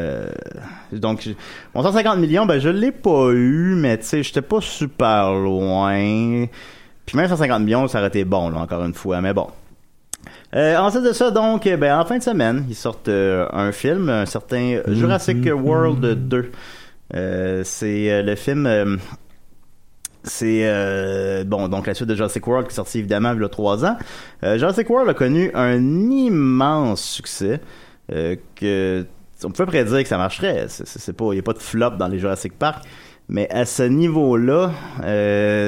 donc 0.92 1.28
mon 1.74 1.82
150 1.82 2.18
millions 2.18 2.46
ben 2.46 2.58
je 2.58 2.68
l'ai 2.68 2.92
pas 2.92 3.30
eu 3.32 3.74
mais 3.76 3.98
tu 3.98 4.04
sais 4.04 4.22
j'étais 4.22 4.42
pas 4.42 4.60
super 4.60 5.32
loin. 5.32 6.46
Puis 7.06 7.16
même 7.16 7.28
150 7.28 7.62
millions 7.62 7.88
ça 7.88 7.98
aurait 7.98 8.08
été 8.08 8.24
bon 8.24 8.50
là 8.50 8.58
encore 8.58 8.84
une 8.84 8.94
fois 8.94 9.20
mais 9.20 9.34
bon. 9.34 9.48
Euh, 10.54 10.76
ensuite 10.78 11.04
de 11.04 11.12
ça, 11.12 11.30
donc, 11.30 11.64
ben, 11.64 11.98
en 11.98 12.04
fin 12.04 12.18
de 12.18 12.22
semaine, 12.22 12.64
ils 12.68 12.74
sortent 12.74 13.08
euh, 13.08 13.46
un 13.52 13.70
film, 13.70 14.08
un 14.08 14.24
certain 14.24 14.80
Jurassic 14.88 15.46
World 15.46 16.28
2. 16.28 16.50
Euh, 17.14 17.62
c'est 17.64 18.10
euh, 18.10 18.22
le 18.22 18.34
film 18.34 18.66
euh, 18.66 18.96
c'est 20.24 21.44
bon 21.46 21.68
donc 21.68 21.86
la 21.86 21.94
suite 21.94 22.08
de 22.08 22.14
Jurassic 22.14 22.46
World 22.46 22.66
qui 22.66 22.72
est 22.72 22.76
sortie 22.76 22.98
évidemment 22.98 23.32
il 23.32 23.40
y 23.40 23.44
a 23.44 23.48
trois 23.48 23.84
ans. 23.84 23.96
Jurassic 24.42 24.90
World 24.90 25.08
a 25.08 25.14
connu 25.14 25.50
un 25.54 25.80
immense 26.10 27.02
succès 27.02 27.60
que 28.08 29.06
on 29.44 29.50
peut 29.50 29.64
prédire 29.64 30.02
que 30.02 30.08
ça 30.08 30.18
marcherait. 30.18 30.66
C'est, 30.68 31.12
pas 31.12 31.32
il 31.32 31.36
y 31.36 31.38
a 31.38 31.42
pas 31.42 31.52
de 31.54 31.60
flop 31.60 31.90
dans 31.90 32.08
les 32.08 32.18
Jurassic 32.18 32.58
Park, 32.58 32.84
mais 33.28 33.48
à 33.50 33.64
ce 33.64 33.84
niveau-là, 33.84 34.72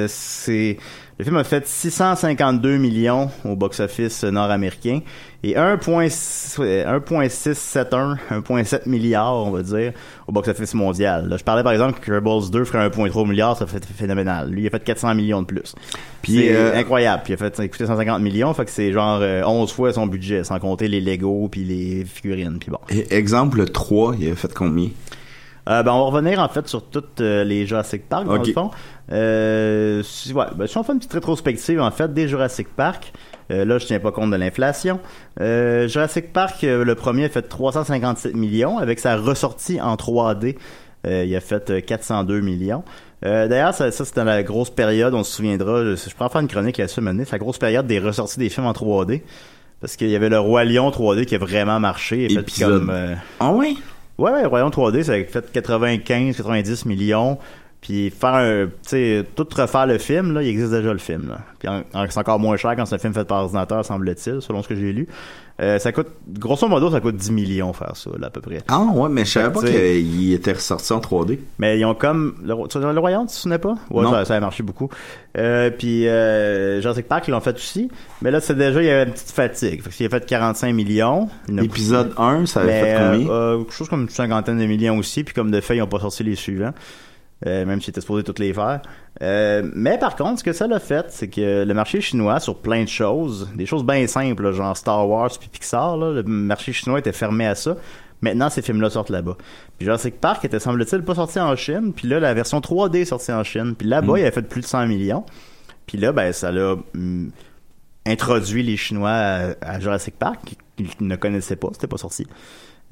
c'est 0.07 0.77
le 1.21 1.25
film 1.25 1.37
a 1.37 1.43
fait 1.43 1.67
652 1.67 2.77
millions 2.77 3.29
au 3.45 3.55
box-office 3.55 4.23
nord-américain 4.23 5.01
et 5.43 5.53
1.6 5.53 6.59
ouais, 6.59 6.83
1.671 6.83 8.17
1.7 8.31 8.89
milliards 8.89 9.35
on 9.45 9.51
va 9.51 9.61
dire 9.61 9.93
au 10.27 10.31
box-office 10.31 10.73
mondial. 10.73 11.29
Là, 11.29 11.37
je 11.37 11.43
parlais 11.43 11.61
par 11.61 11.73
exemple 11.73 11.99
que 11.99 12.11
Rebels 12.11 12.49
2 12.49 12.65
ferait 12.65 12.89
1.3 12.89 13.29
milliard, 13.29 13.55
ça 13.55 13.67
fait 13.67 13.85
phénoménal. 13.85 14.49
Lui 14.49 14.63
il 14.63 14.67
a 14.67 14.71
fait 14.71 14.83
400 14.83 15.13
millions 15.13 15.43
de 15.43 15.45
plus. 15.45 15.75
Puis, 16.23 16.37
c'est 16.37 16.55
euh, 16.55 16.75
incroyable. 16.75 17.21
Puis 17.23 17.33
il 17.33 17.35
a 17.35 17.51
fait 17.51 17.69
coûté 17.69 17.85
150 17.85 18.19
millions, 18.19 18.51
fait 18.55 18.65
que 18.65 18.71
c'est 18.71 18.91
genre 18.91 19.19
euh, 19.21 19.43
11 19.43 19.71
fois 19.71 19.93
son 19.93 20.07
budget 20.07 20.43
sans 20.43 20.57
compter 20.57 20.87
les 20.87 21.01
Lego 21.01 21.47
puis 21.51 21.63
les 21.63 22.03
figurines 22.03 22.57
puis 22.59 22.71
bon. 22.71 22.79
Et- 22.89 23.13
Exemple 23.15 23.63
3, 23.69 24.15
il 24.19 24.31
a 24.31 24.35
fait 24.35 24.51
combien? 24.51 24.89
Euh, 25.69 25.83
ben, 25.83 25.91
on 25.91 25.99
va 25.99 26.05
revenir 26.17 26.39
en 26.39 26.47
fait 26.49 26.67
sur 26.67 26.83
toutes 26.83 27.21
euh, 27.21 27.43
les 27.43 27.65
Jurassic 27.67 28.09
Park 28.09 28.25
dans 28.25 28.37
le 28.37 28.45
fond. 28.45 28.71
Euh, 29.11 30.01
si, 30.03 30.33
ouais, 30.33 30.45
ben, 30.55 30.67
si 30.67 30.77
on 30.77 30.83
fait 30.83 30.93
une 30.93 30.99
petite 30.99 31.13
rétrospective 31.13 31.79
en 31.81 31.91
fait 31.91 32.13
des 32.13 32.27
Jurassic 32.27 32.67
Park, 32.75 33.13
euh, 33.51 33.65
là 33.65 33.77
je 33.77 33.85
tiens 33.85 33.99
pas 33.99 34.11
compte 34.11 34.31
de 34.31 34.35
l'inflation. 34.37 34.99
Euh, 35.39 35.87
Jurassic 35.87 36.33
Park, 36.33 36.61
le 36.63 36.93
premier 36.95 37.25
a 37.25 37.29
fait 37.29 37.43
357 37.43 38.35
millions 38.35 38.77
avec 38.79 38.99
sa 38.99 39.17
ressortie 39.17 39.79
en 39.81 39.95
3D. 39.95 40.57
euh, 41.05 41.25
il 41.25 41.35
a 41.35 41.39
fait 41.41 41.69
euh, 41.69 41.81
402 41.81 42.41
millions. 42.41 42.83
Euh, 43.23 43.47
D'ailleurs, 43.47 43.73
ça, 43.75 43.91
ça 43.91 44.03
c'était 44.03 44.23
la 44.23 44.41
grosse 44.41 44.71
période, 44.71 45.13
on 45.13 45.23
se 45.23 45.31
souviendra, 45.35 45.83
je, 45.83 45.95
je 45.95 46.15
pourrais 46.15 46.29
faire 46.29 46.41
une 46.41 46.47
chronique 46.47 46.77
là-dessus 46.79 47.01
c'est 47.03 47.31
la 47.31 47.37
grosse 47.37 47.59
période 47.59 47.85
des 47.85 47.99
ressorties 47.99 48.39
des 48.39 48.49
films 48.49 48.65
en 48.65 48.71
3D. 48.73 49.21
Parce 49.79 49.95
qu'il 49.95 50.09
y 50.09 50.15
avait 50.15 50.29
le 50.29 50.39
Roi 50.39 50.63
Lion 50.63 50.89
3D 50.91 51.25
qui 51.25 51.35
a 51.35 51.39
vraiment 51.39 51.79
marché. 51.79 52.27
Fait 52.29 52.35
Épisode. 52.41 52.81
comme, 52.81 52.89
euh, 52.91 53.15
Ah 53.39 53.51
ouais? 53.51 53.73
Ouais, 54.21 54.29
ouais, 54.29 54.45
Royaume 54.45 54.69
3D, 54.69 55.01
ça 55.01 55.13
a 55.13 55.23
fait 55.23 55.51
95, 55.51 56.37
90 56.37 56.85
millions. 56.85 57.39
Puis 57.81 58.11
faire 58.11 58.35
un, 58.35 58.65
tu 58.67 58.71
sais, 58.83 59.25
tout 59.35 59.47
refaire 59.55 59.87
le 59.87 59.97
film, 59.97 60.33
là, 60.35 60.43
il 60.43 60.49
existe 60.49 60.71
déjà 60.71 60.93
le 60.93 60.99
film, 60.99 61.29
là. 61.29 61.39
Puis 61.57 61.67
en- 61.67 61.81
en- 61.95 62.05
c'est 62.07 62.19
encore 62.19 62.39
moins 62.39 62.55
cher 62.55 62.75
quand 62.75 62.85
c'est 62.85 62.93
un 62.93 62.99
film 62.99 63.13
fait 63.13 63.25
par 63.25 63.41
ordinateur, 63.41 63.83
semble-t-il, 63.83 64.39
selon 64.39 64.61
ce 64.61 64.67
que 64.67 64.75
j'ai 64.75 64.93
lu. 64.93 65.07
Euh, 65.59 65.77
ça 65.79 65.91
coûte, 65.91 66.07
grosso 66.27 66.67
modo, 66.67 66.89
ça 66.91 67.01
coûte 67.01 67.15
10 67.17 67.31
millions 67.31 67.73
faire 67.73 67.95
ça, 67.95 68.09
là, 68.19 68.27
à 68.27 68.29
peu 68.29 68.39
près. 68.41 68.59
Ah 68.67 68.81
ouais, 68.93 69.09
mais 69.09 69.25
je 69.25 69.31
savais 69.31 69.51
pas 69.51 69.61
qu'il 69.61 70.31
était 70.33 70.53
ressorti 70.53 70.93
en 70.93 70.99
3D. 70.99 71.39
Mais 71.59 71.79
ils 71.79 71.85
ont 71.85 71.93
comme 71.95 72.35
le, 72.43 72.53
le 72.93 72.99
Royaume, 72.99 73.25
tu 73.27 73.33
te 73.33 73.39
souvenais 73.39 73.59
pas? 73.59 73.75
Ouais, 73.89 74.03
Non. 74.03 74.11
ça, 74.11 74.25
ça 74.25 74.35
a 74.35 74.39
marché 74.39 74.61
beaucoup. 74.63 74.89
Euh, 75.37 75.69
puis 75.71 76.07
euh, 76.07 76.81
Jurassic 76.81 77.07
Park 77.07 77.27
ils 77.27 77.31
l'ont 77.31 77.39
fait 77.41 77.55
aussi, 77.55 77.89
mais 78.21 78.31
là 78.31 78.41
c'est 78.41 78.55
déjà 78.57 78.81
il 78.81 78.85
y 78.87 78.89
avait 78.89 79.03
une 79.03 79.11
petite 79.13 79.31
fatigue. 79.31 79.81
Fait 79.83 79.89
qu'il 79.89 80.05
a 80.05 80.09
fait 80.09 80.25
45 80.25 80.73
millions. 80.73 81.29
Épisode 81.61 82.13
1, 82.17 82.45
ça 82.47 82.61
avait 82.61 82.71
mais, 82.71 82.81
fait 82.81 82.97
combien? 82.99 83.29
euh, 83.29 83.31
euh, 83.31 83.57
quelque 83.63 83.73
chose 83.73 83.89
comme 83.89 84.01
une 84.01 84.09
cinquantaine 84.09 84.57
de 84.59 84.65
millions 84.65 84.97
aussi, 84.97 85.23
puis 85.23 85.33
comme 85.33 85.51
de 85.51 85.61
fait, 85.61 85.75
ils 85.77 85.79
n'ont 85.79 85.87
pas 85.87 85.99
sorti 85.99 86.23
les 86.23 86.35
suivants. 86.35 86.73
Euh, 87.47 87.65
même 87.65 87.81
s'ils 87.81 87.89
étaient 87.89 88.01
supposés 88.01 88.23
toutes 88.23 88.37
les 88.37 88.53
faire. 88.53 88.81
Euh, 89.23 89.67
mais 89.73 89.97
par 89.97 90.15
contre, 90.15 90.39
ce 90.39 90.43
que 90.43 90.53
ça 90.53 90.67
l'a 90.67 90.79
fait, 90.79 91.07
c'est 91.09 91.27
que 91.27 91.63
le 91.63 91.73
marché 91.73 91.99
chinois, 91.99 92.39
sur 92.39 92.57
plein 92.57 92.83
de 92.83 92.87
choses, 92.89 93.49
des 93.55 93.65
choses 93.65 93.83
bien 93.83 94.05
simples, 94.05 94.43
là, 94.43 94.51
genre 94.51 94.77
Star 94.77 95.09
Wars 95.09 95.31
puis 95.39 95.49
Pixar, 95.49 95.97
là, 95.97 96.11
le 96.11 96.23
marché 96.23 96.71
chinois 96.71 96.99
était 96.99 97.13
fermé 97.13 97.47
à 97.47 97.55
ça. 97.55 97.77
Maintenant, 98.21 98.51
ces 98.51 98.61
films-là 98.61 98.91
sortent 98.91 99.09
là-bas. 99.09 99.37
Puis 99.79 99.85
Jurassic 99.85 100.21
Park 100.21 100.45
était, 100.45 100.59
semble-t-il, 100.59 101.01
pas 101.01 101.15
sorti 101.15 101.39
en 101.39 101.55
Chine. 101.55 101.93
Puis 101.95 102.07
là, 102.07 102.19
la 102.19 102.35
version 102.35 102.59
3D 102.59 102.97
est 102.97 103.05
sortie 103.05 103.31
en 103.31 103.43
Chine. 103.43 103.73
Puis 103.75 103.87
là-bas, 103.87 104.13
Mm. 104.13 104.17
il 104.17 104.25
a 104.25 104.31
fait 104.31 104.43
plus 104.43 104.61
de 104.61 104.67
100 104.67 104.85
millions. 104.85 105.25
Puis 105.87 105.97
là, 105.97 106.11
ben, 106.11 106.31
ça 106.31 106.51
l'a 106.51 106.75
hum, 106.93 107.31
introduit 108.05 108.61
les 108.61 108.77
Chinois 108.77 109.09
à, 109.09 109.55
à 109.61 109.79
Jurassic 109.79 110.13
Park, 110.19 110.39
qu'ils 110.77 110.87
ne 110.99 111.15
connaissaient 111.15 111.55
pas, 111.55 111.69
c'était 111.73 111.87
pas 111.87 111.97
sorti. 111.97 112.27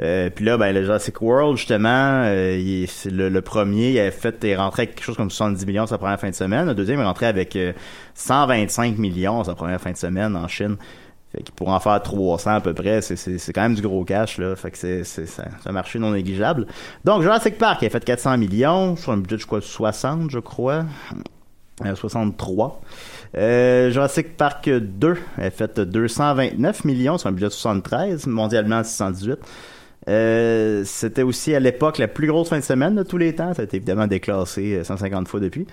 Euh, 0.01 0.29
puis 0.29 0.45
là, 0.45 0.57
ben, 0.57 0.73
le 0.73 0.83
Jurassic 0.83 1.21
World, 1.21 1.57
justement, 1.57 2.21
euh, 2.23 2.57
il 2.57 2.83
est- 2.83 2.87
c'est 2.87 3.09
le, 3.11 3.41
premier, 3.41 3.91
il 3.91 3.99
avait 3.99 4.11
fait, 4.11 4.35
il 4.43 4.55
rentré 4.55 4.83
avec 4.83 4.95
quelque 4.95 5.03
chose 5.03 5.17
comme 5.17 5.29
70 5.29 5.65
millions 5.65 5.87
sa 5.87 5.97
première 5.97 6.19
fin 6.19 6.29
de 6.29 6.35
semaine. 6.35 6.67
Le 6.67 6.75
deuxième 6.75 6.99
est 7.01 7.05
rentré 7.05 7.25
avec 7.25 7.55
euh, 7.55 7.73
125 8.13 8.97
millions 8.97 9.43
sa 9.43 9.55
première 9.55 9.81
fin 9.81 9.91
de 9.91 9.97
semaine 9.97 10.35
en 10.35 10.47
Chine. 10.47 10.77
Fait 11.35 11.43
qu'il 11.43 11.53
pourrait 11.53 11.73
en 11.73 11.79
faire 11.79 12.01
300 12.01 12.51
à 12.55 12.61
peu 12.61 12.73
près. 12.73 13.01
C'est, 13.01 13.15
c'est, 13.15 13.37
c'est 13.37 13.53
quand 13.53 13.61
même 13.61 13.75
du 13.75 13.81
gros 13.81 14.03
cash, 14.03 14.37
là. 14.37 14.55
Fait 14.55 14.71
que 14.71 14.77
c'est, 14.77 15.03
c'est, 15.03 15.25
c'est 15.27 15.43
un 15.65 15.71
marché 15.71 15.99
non 15.99 16.11
négligeable. 16.11 16.65
Donc, 17.03 17.21
Jurassic 17.21 17.57
Park, 17.57 17.81
il 17.81 17.85
a 17.87 17.89
fait 17.89 18.03
400 18.03 18.37
millions 18.37 18.95
sur 18.95 19.11
un 19.11 19.17
budget, 19.17 19.37
je 19.37 19.45
crois, 19.45 19.59
de 19.59 19.63
60, 19.65 20.31
je 20.31 20.39
crois? 20.39 20.85
Euh, 21.85 21.95
63. 21.95 22.81
Euh, 23.37 23.91
Jurassic 23.91 24.35
Park 24.37 24.69
2 24.69 25.17
a 25.37 25.49
fait 25.51 25.79
229 25.79 26.83
millions 26.83 27.17
sur 27.17 27.29
un 27.29 27.31
budget 27.31 27.47
de 27.47 27.51
73, 27.53 28.25
mondialement 28.27 28.83
618. 28.83 29.37
Euh, 30.09 30.83
c'était 30.85 31.21
aussi 31.21 31.55
à 31.55 31.59
l'époque 31.59 31.97
la 31.97 32.07
plus 32.07 32.27
grosse 32.27 32.49
fin 32.49 32.59
de 32.59 32.63
semaine 32.63 32.95
de 32.95 33.03
tous 33.03 33.17
les 33.17 33.33
temps. 33.35 33.53
Ça 33.53 33.61
a 33.61 33.65
été 33.65 33.77
évidemment 33.77 34.07
déclassé 34.07 34.75
euh, 34.75 34.83
150 34.83 35.27
fois 35.27 35.39
depuis. 35.39 35.67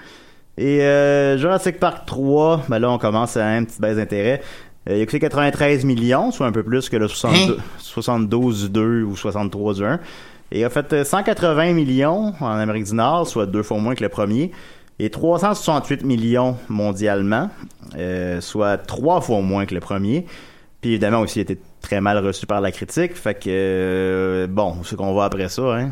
Et 0.58 0.82
euh, 0.82 1.36
Jurassic 1.36 1.78
Park 1.80 2.06
3, 2.06 2.64
ben 2.68 2.78
là 2.78 2.90
on 2.90 2.98
commence 2.98 3.36
à 3.36 3.46
une 3.56 3.66
petite 3.66 3.80
baisse 3.80 3.96
d'intérêt. 3.96 4.40
Euh, 4.88 4.96
il 4.96 5.02
a 5.02 5.06
coûté 5.06 5.18
93 5.18 5.84
millions, 5.84 6.30
soit 6.30 6.46
un 6.46 6.52
peu 6.52 6.62
plus 6.62 6.88
que 6.88 6.96
le 6.96 7.08
62, 7.08 7.58
72 7.78 8.64
du 8.64 8.70
2 8.70 9.02
ou 9.02 9.16
63 9.16 9.74
du 9.74 9.84
1. 9.84 10.00
Et 10.52 10.60
il 10.60 10.64
a 10.64 10.70
fait 10.70 10.92
euh, 10.92 11.04
180 11.04 11.72
millions 11.72 12.32
en 12.40 12.46
Amérique 12.46 12.84
du 12.84 12.94
Nord, 12.94 13.26
soit 13.26 13.46
deux 13.46 13.62
fois 13.62 13.78
moins 13.78 13.94
que 13.94 14.04
le 14.04 14.08
premier. 14.08 14.52
Et 14.98 15.10
368 15.10 16.04
millions 16.04 16.56
mondialement, 16.68 17.50
euh, 17.98 18.40
soit 18.40 18.78
trois 18.78 19.20
fois 19.20 19.40
moins 19.42 19.66
que 19.66 19.74
le 19.74 19.80
premier. 19.80 20.24
Évidemment 20.86 21.20
aussi, 21.20 21.40
il 21.40 21.42
été 21.42 21.58
très 21.80 22.00
mal 22.00 22.24
reçu 22.24 22.46
par 22.46 22.60
la 22.60 22.70
critique. 22.70 23.14
Fait 23.16 23.34
que, 23.34 23.48
euh, 23.48 24.46
bon, 24.46 24.76
c'est 24.84 24.94
qu'on 24.94 25.14
va 25.14 25.24
après 25.24 25.48
ça. 25.48 25.62
Hein. 25.62 25.90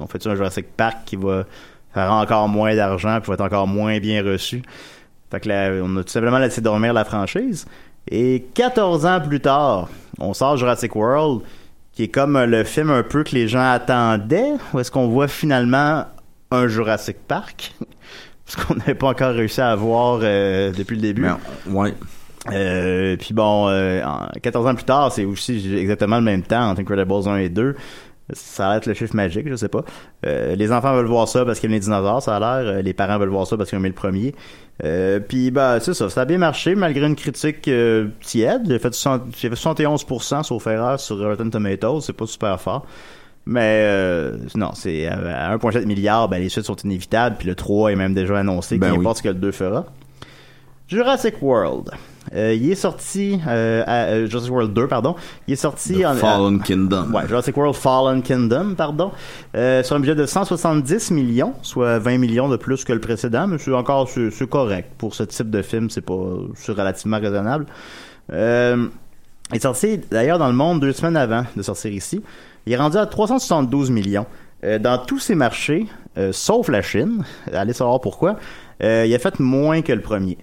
On 0.00 0.06
fait 0.06 0.26
un 0.26 0.34
Jurassic 0.34 0.66
Park 0.76 0.98
qui 1.04 1.16
va 1.16 1.44
faire 1.92 2.10
encore 2.10 2.48
moins 2.48 2.74
d'argent 2.74 3.20
puis 3.20 3.28
va 3.28 3.34
être 3.34 3.40
encore 3.40 3.66
moins 3.66 3.98
bien 3.98 4.22
reçu? 4.22 4.62
Fait 5.30 5.40
que 5.40 5.48
là, 5.48 5.70
on 5.82 5.96
a 5.96 6.04
tout 6.04 6.10
simplement 6.10 6.38
laissé 6.38 6.60
dormir 6.60 6.92
la 6.92 7.04
franchise. 7.04 7.66
Et 8.10 8.46
14 8.54 9.06
ans 9.06 9.20
plus 9.20 9.40
tard, 9.40 9.88
on 10.18 10.34
sort 10.34 10.56
Jurassic 10.56 10.94
World, 10.96 11.42
qui 11.92 12.04
est 12.04 12.08
comme 12.08 12.42
le 12.42 12.64
film 12.64 12.90
un 12.90 13.02
peu 13.02 13.24
que 13.24 13.34
les 13.34 13.48
gens 13.48 13.70
attendaient, 13.70 14.52
où 14.72 14.80
est-ce 14.80 14.90
qu'on 14.90 15.08
voit 15.08 15.28
finalement 15.28 16.06
un 16.50 16.68
Jurassic 16.68 17.16
Park, 17.26 17.74
parce 18.46 18.64
qu'on 18.64 18.74
n'avait 18.74 18.94
pas 18.94 19.08
encore 19.08 19.34
réussi 19.34 19.60
à 19.60 19.74
voir 19.74 20.20
euh, 20.22 20.72
depuis 20.72 20.96
le 20.96 21.02
début. 21.02 21.22
Mais, 21.22 21.72
ouais. 21.72 21.94
Euh, 22.52 23.16
puis 23.16 23.32
bon, 23.34 23.68
euh, 23.68 24.02
en- 24.04 24.28
14 24.42 24.66
ans 24.66 24.74
plus 24.74 24.84
tard, 24.84 25.10
c'est 25.12 25.24
aussi 25.24 25.74
exactement 25.76 26.16
le 26.16 26.22
même 26.22 26.42
temps 26.42 26.68
entre 26.70 26.80
Incredibles 26.80 27.28
1 27.28 27.36
et 27.38 27.48
2. 27.48 27.74
Ça 28.32 28.68
va 28.68 28.76
être 28.78 28.86
le 28.86 28.94
chiffre 28.94 29.14
magique, 29.14 29.46
je 29.48 29.54
sais 29.54 29.68
pas. 29.68 29.84
Euh, 30.24 30.54
les 30.56 30.72
enfants 30.72 30.94
veulent 30.94 31.04
voir 31.06 31.28
ça 31.28 31.44
parce 31.44 31.60
qu'ils 31.60 31.66
aiment 31.68 31.74
les 31.74 31.80
dinosaures, 31.80 32.22
ça 32.22 32.36
a 32.36 32.40
l'air. 32.40 32.72
Euh, 32.76 32.82
les 32.82 32.94
parents 32.94 33.18
veulent 33.18 33.28
voir 33.28 33.46
ça 33.46 33.56
parce 33.58 33.68
qu'ils 33.68 33.76
ont 33.76 33.80
aimé 33.82 33.90
le 33.90 33.94
premier. 33.94 34.34
Euh, 34.82 35.20
puis 35.20 35.50
bah 35.50 35.78
c'est 35.80 35.92
ça, 35.92 36.08
ça 36.08 36.22
a 36.22 36.24
bien 36.24 36.38
marché 36.38 36.74
malgré 36.74 37.06
une 37.06 37.16
critique 37.16 37.68
euh, 37.68 38.08
tiède. 38.22 38.62
J'ai 38.66 38.78
fait, 38.78 38.94
60 38.94 39.22
j'ai 39.38 39.50
fait 39.50 39.54
71% 39.56 40.42
sauf 40.42 40.66
erreur 40.66 40.98
sur 40.98 41.18
Rotten 41.18 41.50
Tomatoes, 41.50 42.00
c'est 42.00 42.14
pas 42.14 42.26
super 42.26 42.58
fort. 42.60 42.86
Mais 43.46 43.82
euh, 43.84 44.38
non, 44.54 44.70
c'est 44.74 45.06
à 45.06 45.50
à 45.50 45.56
1,7 45.58 45.84
milliard, 45.84 46.30
ben 46.30 46.38
les 46.40 46.48
suites 46.48 46.64
sont 46.64 46.76
inévitables, 46.76 47.36
puis 47.38 47.46
le 47.46 47.54
3 47.54 47.92
est 47.92 47.96
même 47.96 48.14
déjà 48.14 48.38
annoncé, 48.38 48.78
Ben 48.78 48.88
peu 48.88 48.94
oui. 48.94 49.00
importe 49.00 49.18
ce 49.18 49.22
que 49.22 49.28
le 49.28 49.34
2 49.34 49.52
fera. 49.52 49.84
Jurassic 50.94 51.42
World. 51.42 51.90
Euh, 52.34 52.54
il 52.54 52.70
est 52.70 52.76
sorti, 52.76 53.40
euh, 53.48 53.82
à, 53.86 54.04
euh, 54.04 54.26
Jurassic 54.28 54.52
World 54.52 54.72
2, 54.72 54.86
pardon. 54.86 55.16
Il 55.48 55.54
est 55.54 55.56
sorti 55.56 56.00
The 56.00 56.06
en. 56.06 56.14
Fallen 56.14 56.62
Kingdom. 56.62 57.12
Ouais, 57.12 57.26
Jurassic 57.26 57.56
World 57.56 57.74
Fallen 57.74 58.22
Kingdom, 58.22 58.74
pardon. 58.76 59.10
Euh, 59.56 59.82
sur 59.82 59.96
un 59.96 60.00
budget 60.00 60.14
de 60.14 60.24
170 60.24 61.10
millions, 61.10 61.54
soit 61.62 61.98
20 61.98 62.18
millions 62.18 62.48
de 62.48 62.56
plus 62.56 62.84
que 62.84 62.92
le 62.92 63.00
précédent, 63.00 63.48
mais 63.48 63.58
c'est 63.58 63.72
encore 63.74 64.08
c'est 64.08 64.48
correct. 64.48 64.92
Pour 64.96 65.16
ce 65.16 65.24
type 65.24 65.50
de 65.50 65.62
film, 65.62 65.90
c'est 65.90 66.00
pas 66.00 66.22
c'est 66.54 66.72
relativement 66.72 67.18
raisonnable. 67.18 67.66
Euh, 68.32 68.86
il 69.50 69.56
est 69.56 69.60
sorti 69.60 69.98
d'ailleurs 70.10 70.38
dans 70.38 70.48
le 70.48 70.54
monde 70.54 70.80
deux 70.80 70.92
semaines 70.92 71.16
avant 71.16 71.44
de 71.56 71.62
sortir 71.62 71.92
ici. 71.92 72.22
Il 72.66 72.72
est 72.72 72.76
rendu 72.76 72.96
à 72.96 73.06
372 73.06 73.90
millions. 73.90 74.26
Euh, 74.64 74.78
dans 74.78 74.98
tous 74.98 75.18
ces 75.18 75.34
marchés, 75.34 75.86
euh, 76.16 76.32
sauf 76.32 76.68
la 76.68 76.80
Chine, 76.80 77.24
allez 77.52 77.74
savoir 77.74 78.00
pourquoi, 78.00 78.36
euh, 78.82 79.04
il 79.06 79.14
a 79.14 79.18
fait 79.18 79.38
moins 79.38 79.82
que 79.82 79.92
le 79.92 80.00
premier. 80.00 80.38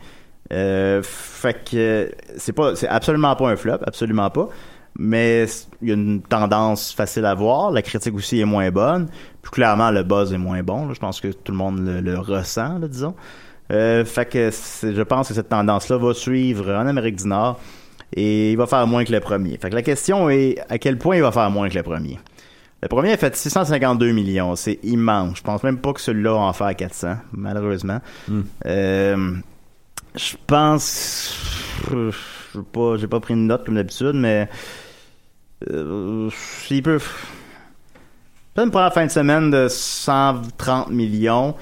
Euh, 0.52 1.02
fait 1.04 1.64
que 1.70 2.12
c'est 2.38 2.54
pas, 2.54 2.76
c'est 2.76 2.88
absolument 2.88 3.36
pas 3.36 3.50
un 3.50 3.56
flop, 3.56 3.78
absolument 3.86 4.30
pas. 4.30 4.50
Mais 4.98 5.46
il 5.82 5.88
y 5.88 5.92
a 5.92 5.94
une 5.94 6.22
tendance 6.22 6.94
facile 6.94 7.26
à 7.26 7.34
voir. 7.34 7.72
La 7.72 7.82
critique 7.82 8.14
aussi 8.14 8.42
est 8.42 8.46
moins 8.46 8.70
bonne. 8.72 9.08
Puis 9.42 9.52
clairement, 9.52 9.90
le 9.90 10.04
buzz 10.04 10.34
est 10.34 10.38
moins 10.38 10.62
bon. 10.64 10.88
là. 10.88 10.94
Je 10.94 11.00
pense 11.00 11.22
que 11.22 11.30
tout 11.30 11.54
le 11.54 11.58
monde 11.58 11.80
le, 11.80 12.02
le 12.02 12.20
ressent, 12.20 12.78
là, 12.78 12.88
disons. 12.88 13.16
Euh, 13.72 14.04
fait 14.04 14.26
que 14.26 14.50
je 14.84 15.02
pense 15.02 15.30
que 15.30 15.34
cette 15.34 15.48
tendance-là 15.48 15.98
va 15.98 16.14
suivre 16.14 16.74
en 16.74 16.88
Amérique 16.88 17.16
du 17.16 17.28
Nord 17.28 17.58
et 18.14 18.52
il 18.52 18.58
va 18.58 18.68
faire 18.68 18.86
moins 18.86 19.06
que 19.06 19.14
le 19.14 19.22
premier. 19.22 19.58
Fait 19.58 19.70
que 19.70 19.76
la 19.76 19.82
question 19.82 20.30
est 20.30 20.58
à 20.68 20.78
quel 20.78 20.98
point 20.98 21.16
il 21.16 21.22
va 21.22 21.32
faire 21.32 21.50
moins 21.50 21.70
que 21.70 21.76
le 21.76 21.84
premier? 21.84 22.20
Le 22.84 22.90
premier 22.90 23.14
a 23.14 23.18
fait 23.18 23.34
652 23.34 24.12
millions, 24.12 24.56
c'est 24.58 24.80
immense. 24.84 25.38
Je 25.38 25.44
pense 25.44 25.64
même 25.64 25.78
pas 25.78 25.94
que 25.94 26.02
celui-là 26.02 26.34
va 26.34 26.40
en 26.40 26.52
faire 26.54 26.76
400, 26.76 27.16
malheureusement. 27.32 28.00
Euh, 28.66 29.36
je 30.16 30.36
pense, 30.48 31.36
je 31.92 32.12
sais 32.12 32.60
pas, 32.72 32.98
j'ai 32.98 33.08
pas 33.08 33.20
pris 33.20 33.34
une 33.34 33.48
note 33.48 33.66
comme 33.66 33.76
d'habitude, 33.76 34.14
mais 34.16 34.50
euh, 35.70 36.30
il 36.70 36.84
peut. 36.84 37.00
Peut-être 38.54 38.66
une 38.66 38.72
première 38.72 38.94
fin 38.94 39.06
de 39.06 39.12
semaine 39.12 39.50
de 39.52 39.68
130 39.70 40.90
millions. 40.90 41.56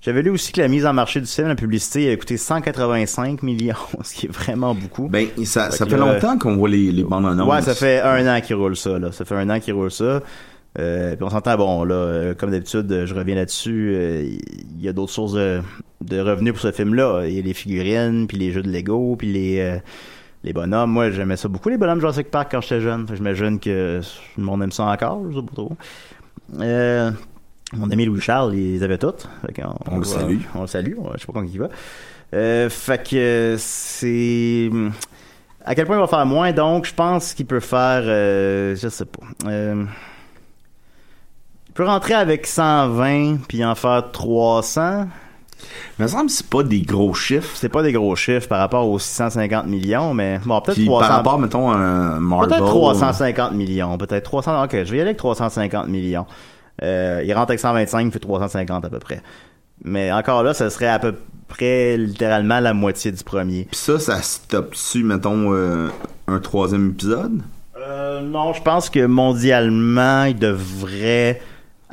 J'avais 0.00 0.22
lu 0.22 0.30
aussi 0.30 0.52
que 0.52 0.60
la 0.60 0.68
mise 0.68 0.84
en 0.86 0.92
marché 0.92 1.18
du 1.20 1.26
film, 1.26 1.48
la 1.48 1.54
publicité, 1.54 2.12
a 2.12 2.16
coûté 2.16 2.36
185 2.36 3.42
millions, 3.42 3.74
ce 4.02 4.14
qui 4.14 4.26
est 4.26 4.32
vraiment 4.32 4.74
beaucoup. 4.74 5.08
Ben, 5.08 5.28
ça, 5.44 5.70
Fait 5.70 5.76
ça 5.78 5.84
que 5.86 5.90
fait 5.90 5.96
là- 5.96 6.12
longtemps 6.14 6.38
qu'on 6.38 6.56
voit 6.56 6.68
les, 6.68 6.92
les 6.92 7.02
bandes 7.04 7.26
annonces. 7.26 7.50
Ouais, 7.50 7.62
ça 7.62 7.74
fait 7.74 8.00
un 8.02 8.26
an 8.36 8.40
qu'il 8.42 8.54
roule 8.56 8.76
ça, 8.76 8.98
là. 8.98 9.10
Ça 9.12 9.24
fait 9.24 9.34
un 9.34 9.48
an 9.50 9.58
qu'il 9.58 9.72
roule 9.74 9.90
ça. 9.90 10.20
Euh, 10.78 11.14
puis 11.14 11.24
on 11.24 11.30
s'entend, 11.30 11.56
bon, 11.56 11.84
là, 11.84 11.94
euh, 11.94 12.34
comme 12.34 12.50
d'habitude, 12.50 12.90
euh, 12.90 13.06
je 13.06 13.14
reviens 13.14 13.36
là-dessus, 13.36 13.92
euh, 13.94 14.24
il 14.24 14.82
y 14.82 14.88
a 14.88 14.92
d'autres 14.92 15.12
sources 15.12 15.34
de, 15.34 15.60
de 16.00 16.18
revenus 16.18 16.52
pour 16.52 16.62
ce 16.62 16.72
film-là. 16.72 17.26
Il 17.26 17.34
y 17.34 17.38
a 17.38 17.42
les 17.42 17.54
figurines, 17.54 18.26
puis 18.26 18.36
les 18.38 18.50
jeux 18.50 18.62
de 18.62 18.70
Lego, 18.70 19.14
puis 19.16 19.32
les, 19.32 19.60
euh, 19.60 19.78
les 20.42 20.52
bonhommes. 20.52 20.90
Moi, 20.90 21.10
j'aimais 21.10 21.36
ça 21.36 21.48
beaucoup, 21.48 21.68
les 21.68 21.78
bonhommes 21.78 22.00
Jurassic 22.00 22.30
Park, 22.30 22.48
quand 22.50 22.60
j'étais 22.60 22.80
jeune. 22.80 23.06
Fait 23.06 23.12
que 23.12 23.16
J'imagine 23.18 23.60
que 23.60 24.00
le 24.36 24.42
monde 24.42 24.62
aime 24.64 24.72
ça 24.72 24.84
encore, 24.84 25.22
je 25.30 25.36
sais 25.38 25.46
pas 25.46 25.52
trop. 25.54 25.72
Euh, 26.60 27.10
mon 27.72 27.90
ami 27.90 28.04
Louis-Charles, 28.04 28.54
ils 28.54 28.72
les 28.72 28.82
avait 28.82 28.98
toutes. 28.98 29.28
Fait 29.46 29.62
On 29.90 29.98
le 29.98 30.04
salue. 30.04 30.40
On 30.54 30.62
le 30.62 30.66
salue, 30.66 30.94
je 31.14 31.20
sais 31.20 31.26
pas 31.26 31.32
quand 31.32 31.44
il 31.44 31.58
va. 31.58 31.68
Euh, 32.34 32.68
fait 32.68 33.08
que 33.08 33.54
c'est... 33.58 34.70
À 35.64 35.74
quel 35.74 35.86
point 35.86 35.96
il 35.96 36.00
va 36.00 36.06
faire 36.06 36.26
moins, 36.26 36.52
donc 36.52 36.84
je 36.84 36.94
pense 36.94 37.32
qu'il 37.32 37.46
peut 37.46 37.60
faire... 37.60 38.02
euh, 38.04 38.76
je 38.76 38.88
sais 38.88 39.06
pas. 39.06 39.22
Euh, 39.48 39.84
il 41.74 41.78
peut 41.78 41.86
rentrer 41.86 42.14
avec 42.14 42.46
120 42.46 43.48
puis 43.48 43.64
en 43.64 43.74
faire 43.74 44.12
300. 44.12 45.08
Il 45.98 46.02
me 46.02 46.06
semble 46.06 46.26
que 46.26 46.32
c'est 46.32 46.46
pas 46.46 46.62
des 46.62 46.82
gros 46.82 47.12
chiffres. 47.14 47.50
C'est 47.54 47.68
pas 47.68 47.82
des 47.82 47.90
gros 47.90 48.14
chiffres 48.14 48.46
par 48.46 48.60
rapport 48.60 48.88
aux 48.88 49.00
650 49.00 49.66
millions, 49.66 50.14
mais 50.14 50.38
bon, 50.44 50.60
peut-être 50.60 50.76
Puis 50.76 50.86
300. 50.86 51.08
par 51.08 51.16
rapport, 51.16 51.38
mettons, 51.40 51.72
à 51.72 51.74
un 51.74 52.20
Marvel. 52.20 52.48
Peut-être 52.48 52.66
350 52.66 53.54
millions, 53.54 53.98
peut-être 53.98 54.22
300. 54.22 54.62
Ok, 54.62 54.70
je 54.72 54.78
vais 54.84 54.98
y 54.98 55.00
aller 55.00 55.08
avec 55.10 55.16
350 55.16 55.88
millions. 55.88 56.26
Euh, 56.84 57.24
il 57.26 57.34
rentre 57.34 57.50
avec 57.50 57.58
125, 57.58 58.02
il 58.06 58.12
fait 58.12 58.20
350 58.20 58.84
à 58.84 58.88
peu 58.88 59.00
près. 59.00 59.20
Mais 59.82 60.12
encore 60.12 60.44
là, 60.44 60.54
ce 60.54 60.68
serait 60.68 60.86
à 60.86 61.00
peu 61.00 61.16
près 61.48 61.96
littéralement 61.96 62.60
la 62.60 62.72
moitié 62.72 63.10
du 63.10 63.24
premier. 63.24 63.64
Puis 63.64 63.80
ça, 63.80 63.98
ça 63.98 64.22
stoppe 64.22 64.70
dessus, 64.74 65.02
mettons, 65.02 65.52
euh, 65.52 65.88
un 66.28 66.38
troisième 66.38 66.90
épisode? 66.90 67.42
Euh, 67.76 68.20
non, 68.20 68.52
je 68.52 68.62
pense 68.62 68.90
que 68.90 69.04
mondialement, 69.04 70.22
il 70.24 70.38
devrait 70.38 71.40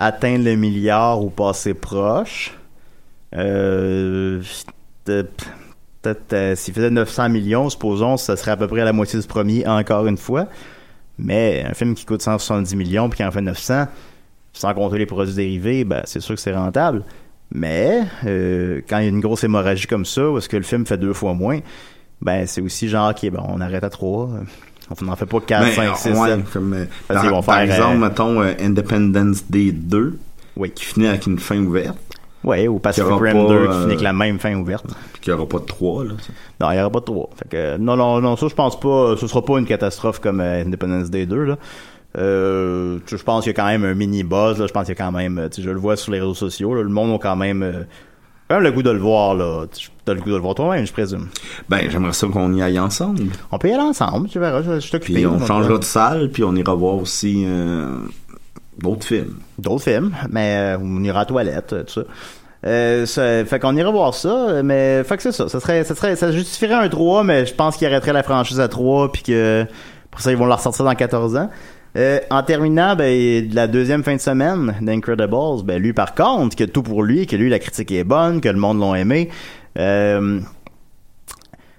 atteindre 0.02 0.46
le 0.46 0.56
milliard 0.56 1.24
ou 1.24 1.30
passer 1.30 1.76
proche. 1.76 2.58
Euh, 3.36 4.42
peut-être 5.06 6.34
euh, 6.34 6.56
s'il 6.56 6.74
faisait 6.74 6.90
900 6.90 7.30
millions, 7.30 7.70
supposons, 7.70 8.18
ça 8.18 8.36
serait 8.36 8.52
à 8.52 8.58
peu 8.58 8.68
près 8.68 8.84
la 8.84 8.94
moitié 8.94 9.20
du 9.20 9.28
premier 9.28 9.66
encore 9.68 10.08
une 10.08 10.18
fois. 10.18 10.48
Mais 11.20 11.64
un 11.70 11.76
film 11.76 11.94
qui 11.94 12.06
coûte 12.06 12.24
170 12.24 12.76
millions 12.76 13.10
puis 13.10 13.18
qui 13.18 13.24
en 13.24 13.32
fait 13.32 13.42
900, 13.42 13.86
sans 14.54 14.74
compter 14.74 14.98
les 14.98 15.06
produits 15.06 15.36
dérivés, 15.36 15.84
ben, 15.84 16.02
c'est 16.06 16.20
sûr 16.20 16.34
que 16.34 16.42
c'est 16.42 16.56
rentable. 16.56 17.04
Mais 17.54 18.02
euh, 18.26 18.82
quand 18.90 18.98
il 18.98 19.04
y 19.04 19.06
a 19.06 19.10
une 19.10 19.20
grosse 19.20 19.44
hémorragie 19.44 19.86
comme 19.86 20.06
ça, 20.06 20.32
où 20.32 20.40
est-ce 20.40 20.50
que 20.50 20.58
le 20.58 20.64
film 20.64 20.88
fait 20.88 20.98
deux 20.98 21.14
fois 21.14 21.36
moins, 21.36 21.60
ben 22.22 22.48
c'est 22.48 22.62
aussi 22.62 22.90
genre, 22.90 23.12
ok, 23.12 23.30
ben, 23.30 23.44
on 23.48 23.62
arrête 23.62 23.84
à 23.84 23.92
trois. 23.92 24.30
On 25.02 25.06
n'en 25.06 25.16
fait 25.16 25.26
pas 25.26 25.40
4, 25.40 25.64
Ben, 25.64 25.72
5, 25.72 25.98
6, 25.98 26.10
ouais, 26.10 26.30
7. 26.30 26.50
comme, 26.52 26.74
euh, 26.74 26.86
par, 27.08 27.24
vont 27.26 27.42
par 27.44 27.56
faire, 27.56 27.64
exemple, 27.64 27.96
euh, 27.96 27.98
mettons, 28.10 28.42
euh, 28.42 28.54
Independence 28.60 29.44
Day 29.50 29.72
2, 29.72 30.18
Oui. 30.58 30.72
qui 30.72 30.84
finit 30.86 31.08
avec 31.08 31.26
une 31.28 31.40
fin 31.40 31.58
ouverte, 31.60 31.98
Ouais, 32.44 32.68
ou 32.68 32.80
Pacific 32.80 33.08
Rim 33.12 33.34
pas, 33.34 33.48
2 33.54 33.68
qui 33.68 33.74
finit 33.74 33.84
avec 33.86 34.02
la 34.02 34.14
même 34.14 34.40
fin 34.40 34.56
ouverte. 34.56 34.86
puis 35.14 35.22
qu'il 35.22 35.34
n'y 35.34 35.40
aura 35.40 35.48
pas 35.48 35.60
de 35.60 35.66
3, 35.66 36.04
là. 36.06 36.12
ça. 36.20 36.34
Non, 36.60 36.72
il 36.72 36.76
n'y 36.76 36.82
aura 36.82 36.90
pas 36.90 37.00
de 37.00 37.06
3. 37.06 37.30
Fait 37.38 37.50
que, 37.50 37.78
non, 37.78 37.96
non, 37.96 38.20
non, 38.20 38.36
ça, 38.36 38.48
je 38.48 38.56
pense 38.56 38.80
pas, 38.80 39.16
ce 39.16 39.28
sera 39.28 39.46
pas 39.46 39.60
une 39.60 39.66
catastrophe 39.66 40.20
comme 40.20 40.42
euh, 40.42 40.64
Independence 40.66 41.10
Day 41.10 41.26
2, 41.26 41.44
là. 41.44 41.58
Euh, 42.18 42.98
tu 43.06 43.12
sais, 43.12 43.18
je 43.18 43.24
pense 43.24 43.44
qu'il 43.46 43.52
y 43.52 43.56
a 43.56 43.62
quand 43.62 43.68
même 43.68 43.86
un 43.86 43.94
mini 43.94 44.24
buzz, 44.24 44.60
là. 44.60 44.68
Je 44.68 44.74
pense 44.74 44.86
qu'il 44.86 44.96
y 44.98 45.00
a 45.00 45.04
quand 45.06 45.12
même, 45.14 45.50
je 45.58 45.70
le 45.70 45.80
vois 45.80 45.96
sur 45.96 46.12
les 46.12 46.20
réseaux 46.20 46.34
sociaux, 46.34 46.74
là. 46.76 46.82
Le 46.82 46.90
monde 46.90 47.14
a 47.16 47.18
quand 47.20 47.36
même, 47.38 47.86
quand 48.52 48.56
même 48.60 48.64
le 48.64 48.72
goût 48.72 48.84
de 48.84 48.92
le 48.92 49.00
voir, 49.00 49.34
là. 49.34 49.66
Tu 49.76 49.90
as 50.08 50.14
le 50.14 50.20
goût 50.22 50.30
de 50.30 50.36
le 50.36 50.42
voir 50.42 50.56
toi-même, 50.56 50.86
je 50.86 50.94
présume. 50.94 51.28
Ben, 51.70 51.90
j'aimerais 51.90 52.14
ça 52.14 52.28
qu'on 52.28 52.54
y 52.54 52.62
aille 52.62 52.80
ensemble. 52.80 53.24
On 53.52 53.58
peut 53.58 53.70
y 53.70 53.74
aller 53.74 53.82
ensemble, 53.84 54.28
tu 54.30 54.40
verras, 54.40 54.62
je, 54.62 54.80
je. 54.80 54.98
Puis 54.98 55.26
on 55.26 55.46
changera 55.46 55.74
euh, 55.74 55.80
de 55.80 55.84
salle, 55.84 56.30
puis 56.32 56.44
on 56.44 56.56
ira 56.56 56.74
voir 56.76 56.96
aussi 56.96 57.44
euh, 57.46 57.98
d'autres 58.80 59.06
films. 59.06 59.36
D'autres 59.60 59.84
films, 59.84 60.12
mais 60.30 60.76
euh, 60.76 60.80
on 60.82 61.04
ira 61.04 61.20
à 61.20 61.22
la 61.22 61.26
toilette, 61.26 61.76
tout 61.88 61.94
ça. 61.94 62.02
Euh, 62.66 63.06
ça- 63.08 63.44
fait 63.46 63.60
qu'on 63.60 63.76
ira 63.76 63.90
voir 63.90 64.14
ça, 64.14 64.62
mais 64.64 65.04
fait 65.04 65.18
que 65.18 65.24
c'est 65.24 65.32
ça. 65.32 65.50
Ça 65.50 65.60
serait, 65.60 65.84
ça 65.84 65.96
serait, 65.96 66.16
ça 66.16 66.32
justifierait 66.32 66.76
un 66.76 66.90
3, 66.90 67.24
mais 67.24 67.46
je 67.46 67.54
pense 67.56 67.76
qu'il 67.78 67.88
arrêterait 67.88 68.14
la 68.14 68.22
franchise 68.24 68.60
à 68.60 68.68
3 68.68 69.12
puis 69.12 69.24
que 69.24 69.66
pour 70.12 70.22
ça 70.22 70.32
ils 70.32 70.38
vont 70.38 70.46
la 70.46 70.58
ressortir 70.58 70.86
dans 70.86 70.94
14 70.94 71.36
ans. 71.38 71.50
Euh, 71.98 72.20
en 72.30 72.42
terminant, 72.44 72.96
ben, 72.96 73.50
la 73.54 73.68
deuxième 73.68 74.04
fin 74.04 74.16
de 74.16 74.22
semaine 74.22 74.76
d'Incredibles, 74.82 75.64
ben, 75.66 75.82
lui, 75.82 75.94
par 75.94 76.16
contre, 76.16 76.56
que 76.56 76.64
tout 76.64 76.84
pour 76.84 77.04
lui, 77.04 77.28
que 77.28 77.36
lui, 77.36 77.50
la 77.50 77.60
critique 77.60 77.92
est 77.92 78.04
bonne, 78.04 78.40
que 78.40 78.50
le 78.50 78.58
monde 78.58 78.80
l'ont 78.80 78.96
aimé. 78.96 79.30
Euh, 79.78 80.40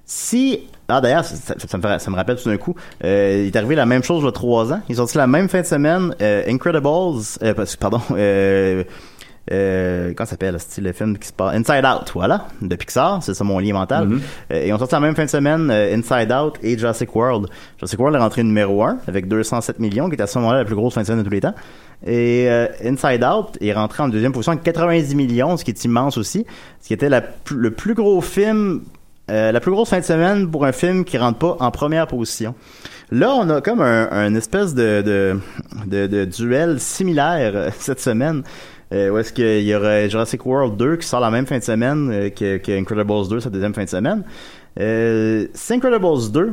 si 0.05 0.61
ah 0.89 1.01
d'ailleurs 1.01 1.25
ça, 1.25 1.79
me, 1.79 2.17
rappelle 2.17 2.37
tout 2.37 2.51
d'un 2.51 2.59
coup 2.59 2.75
euh, 3.03 3.45
il 3.45 3.47
est 3.47 3.57
arrivé 3.57 3.75
la 3.75 3.87
même 3.87 4.03
chose 4.03 4.21
il 4.23 4.27
y 4.27 4.29
a 4.29 4.33
trois 4.33 4.73
ans 4.73 4.81
ils 4.89 5.01
ont 5.01 5.07
sorti 5.07 5.17
la 5.17 5.27
même 5.27 5.49
fin 5.49 5.63
de 5.63 5.67
semaine 5.67 6.15
euh, 6.21 6.43
Incredibles 6.47 6.87
euh, 7.43 7.55
pardon 7.81 8.01
euh, 9.51 9.93
euh, 9.93 10.15
comment 10.17 10.27
s'appelle 10.27 10.57
le 10.79 10.93
film 10.93 11.19
qui 11.19 11.29
se 11.29 11.33
passe? 11.33 11.55
Inside 11.55 11.85
Out 11.85 12.13
voilà 12.15 12.47
de 12.61 12.77
Pixar 12.77 13.23
c'est 13.23 13.35
ça 13.35 13.45
mon 13.45 13.59
lien 13.59 13.73
mental. 13.73 14.09
Euh, 14.53 14.65
ils 14.67 14.73
ont 14.73 14.79
sorti 14.79 14.95
la 14.95 15.01
même 15.01 15.17
fin 15.17 15.25
de 15.25 15.31
semaine 15.31 15.71
euh, 15.71 15.95
Inside 15.97 16.33
Out 16.33 16.59
et 16.63 16.79
Jurassic 16.79 17.15
World. 17.15 17.49
Jurassic 17.79 17.99
World 17.99 18.17
est 18.17 18.21
rentré 18.21 18.43
numéro 18.43 18.83
1 18.83 18.99
avec 19.07 19.29
207 19.29 19.79
millions 19.79 20.09
qui 20.09 20.17
est 20.17 20.23
à 20.23 20.27
ce 20.27 20.39
moment-là 20.39 20.59
la 20.59 20.65
plus 20.65 20.75
grosse 20.77 20.95
fin 20.95 21.03
de 21.03 21.07
semaine 21.07 21.21
de 21.21 21.25
tous 21.25 21.35
les 21.35 21.41
temps. 21.41 21.55
Et 22.07 22.47
euh, 22.49 22.67
Inside 22.85 23.25
Out 23.25 23.59
est 23.61 23.73
rentré 23.73 24.03
en 24.03 24.09
deuxième 24.09 24.33
position 24.33 24.53
avec 24.53 24.65
90 24.65 25.15
millions 25.15 25.57
ce 25.57 25.65
qui 25.65 25.71
est 25.71 25.85
immense 25.85 26.19
aussi 26.19 26.45
ce 26.81 26.89
qui 26.89 26.95
était 26.95 27.09
la 27.09 27.23
le 27.51 27.71
plus 27.71 27.95
gros 27.95 28.21
film 28.21 28.83
euh, 29.31 29.53
la 29.53 29.61
plus 29.61 29.71
grosse 29.71 29.91
fin 29.91 30.01
de 30.01 30.05
semaine 30.05 30.51
pour 30.51 30.65
un 30.67 30.73
film 30.73 31.05
qui 31.05 31.17
rentre 31.17 31.39
pas 31.39 31.57
en 31.61 31.71
première 31.71 32.09
position. 32.09 32.55
Là, 33.13 33.33
on 33.35 33.49
a 33.51 33.61
comme 33.61 33.81
un, 33.81 34.09
un 34.11 34.35
espèce 34.35 34.75
de, 34.75 35.01
de, 35.01 35.39
de, 35.87 36.07
de 36.09 36.25
duel 36.25 36.81
similaire 36.81 37.53
euh, 37.55 37.71
cette 37.79 38.01
semaine. 38.01 38.43
Euh, 38.93 39.11
où 39.11 39.19
est-ce 39.19 39.33
qu'il 39.33 39.63
y 39.63 39.75
aurait 39.75 40.11
Jurassic 40.11 40.45
World 40.45 40.77
2 40.77 40.97
qui 40.97 41.07
sort 41.07 41.21
la 41.21 41.31
même 41.31 41.47
fin 41.47 41.59
de 41.59 41.65
semaine 41.65 42.11
euh, 42.13 42.31
que, 42.31 42.59
que 42.59 42.73
Incredibles 42.73 43.29
2, 43.29 43.41
sa 43.41 43.49
deuxième 43.49 43.75
fin 43.75 43.85
de 43.85 43.89
semaine. 43.89 44.23
Euh, 44.79 45.47
si 45.55 45.75
Incredibles 45.75 46.31
2 46.31 46.53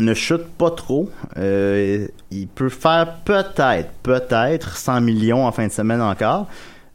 ne 0.00 0.14
chute 0.14 0.46
pas 0.58 0.70
trop, 0.70 1.10
euh, 1.36 2.06
il 2.30 2.48
peut 2.48 2.68
faire 2.68 3.16
peut-être, 3.24 3.90
peut-être 4.02 4.76
100 4.76 5.00
millions 5.00 5.46
en 5.46 5.52
fin 5.52 5.66
de 5.66 5.72
semaine 5.72 6.00
encore, 6.00 6.48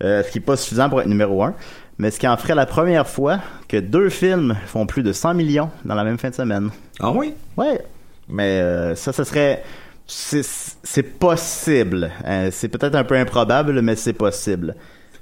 euh, 0.03 0.23
ce 0.23 0.31
qui 0.31 0.39
est 0.39 0.41
pas 0.41 0.57
suffisant 0.57 0.89
pour 0.89 1.01
être 1.01 1.07
numéro 1.07 1.43
1, 1.43 1.53
mais 1.97 2.11
ce 2.11 2.19
qui 2.19 2.27
en 2.27 2.37
ferait 2.37 2.55
la 2.55 2.65
première 2.65 3.07
fois 3.07 3.39
que 3.67 3.77
deux 3.77 4.09
films 4.09 4.55
font 4.65 4.85
plus 4.85 5.03
de 5.03 5.13
100 5.13 5.33
millions 5.33 5.69
dans 5.85 5.95
la 5.95 6.03
même 6.03 6.17
fin 6.17 6.29
de 6.29 6.35
semaine. 6.35 6.69
Ah 6.99 7.11
oui? 7.11 7.33
Ouais, 7.55 7.81
mais 8.27 8.59
euh, 8.61 8.95
ça, 8.95 9.13
ce 9.13 9.23
serait... 9.23 9.63
C'est 10.07 11.03
possible. 11.19 12.11
Euh, 12.25 12.49
c'est 12.51 12.69
peut-être 12.69 12.95
un 12.95 13.03
peu 13.03 13.15
improbable, 13.15 13.81
mais 13.81 13.95
c'est 13.95 14.13
possible. 14.13 14.75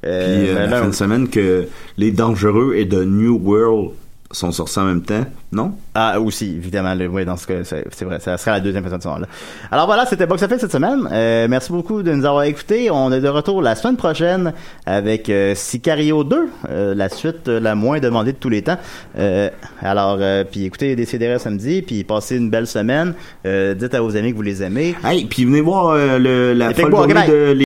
Euh, 0.05 0.41
Puis 0.41 0.49
euh, 0.49 0.53
la 0.53 0.67
là, 0.67 0.81
fin 0.81 0.87
de 0.87 0.93
semaine 0.93 1.27
que 1.27 1.67
Les 1.97 2.11
Dangereux 2.11 2.75
et 2.75 2.85
de 2.85 3.03
New 3.03 3.39
World 3.43 3.91
sont 4.31 4.51
sortis 4.51 4.79
en 4.79 4.85
même 4.85 5.01
temps, 5.03 5.23
non? 5.51 5.73
Ah, 5.93 6.19
aussi, 6.19 6.45
évidemment. 6.57 6.93
le- 6.95 7.07
oui, 7.07 7.25
dans 7.25 7.37
ce 7.37 7.45
cas, 7.47 7.63
c'est 7.63 8.05
vrai. 8.05 8.19
Ça 8.19 8.37
sera 8.37 8.51
la 8.51 8.59
deuxième 8.59 8.83
présentation. 8.83 9.17
Là. 9.19 9.27
Alors 9.71 9.85
voilà, 9.85 10.05
c'était 10.05 10.25
Box 10.25 10.41
Office 10.43 10.59
cette 10.61 10.71
semaine. 10.71 11.07
Euh, 11.11 11.47
merci 11.49 11.71
beaucoup 11.71 12.01
de 12.01 12.11
nous 12.11 12.25
avoir 12.25 12.43
écoutés. 12.43 12.89
On 12.91 13.11
est 13.11 13.21
de 13.21 13.27
retour 13.29 13.61
la 13.61 13.75
semaine 13.75 13.95
prochaine 13.97 14.53
avec 14.85 15.29
euh, 15.29 15.53
Sicario 15.55 16.23
2, 16.23 16.49
euh, 16.69 16.95
la 16.95 17.07
suite 17.09 17.47
euh, 17.47 17.59
la 17.59 17.75
moins 17.75 17.99
demandée 17.99 18.33
de 18.33 18.37
tous 18.37 18.49
les 18.49 18.63
temps. 18.63 18.77
Euh, 19.17 19.49
alors, 19.81 20.17
euh, 20.19 20.43
puis 20.43 20.65
écoutez 20.65 20.95
Décidérez 20.95 21.39
samedi, 21.39 21.81
puis 21.83 22.03
passez 22.03 22.37
une 22.37 22.49
belle 22.49 22.67
semaine. 22.67 23.13
Euh, 23.45 23.73
dites 23.75 23.93
à 23.93 24.01
vos 24.01 24.17
amis 24.17 24.31
que 24.31 24.35
vous 24.35 24.41
les 24.41 24.63
aimez. 24.63 24.95
Hey, 25.03 25.25
puis 25.25 25.45
venez 25.45 25.61
voir 25.61 25.89
euh, 25.89 26.17
le, 26.17 26.53
la 26.53 26.73
folle 26.73 26.91
de 26.91 27.53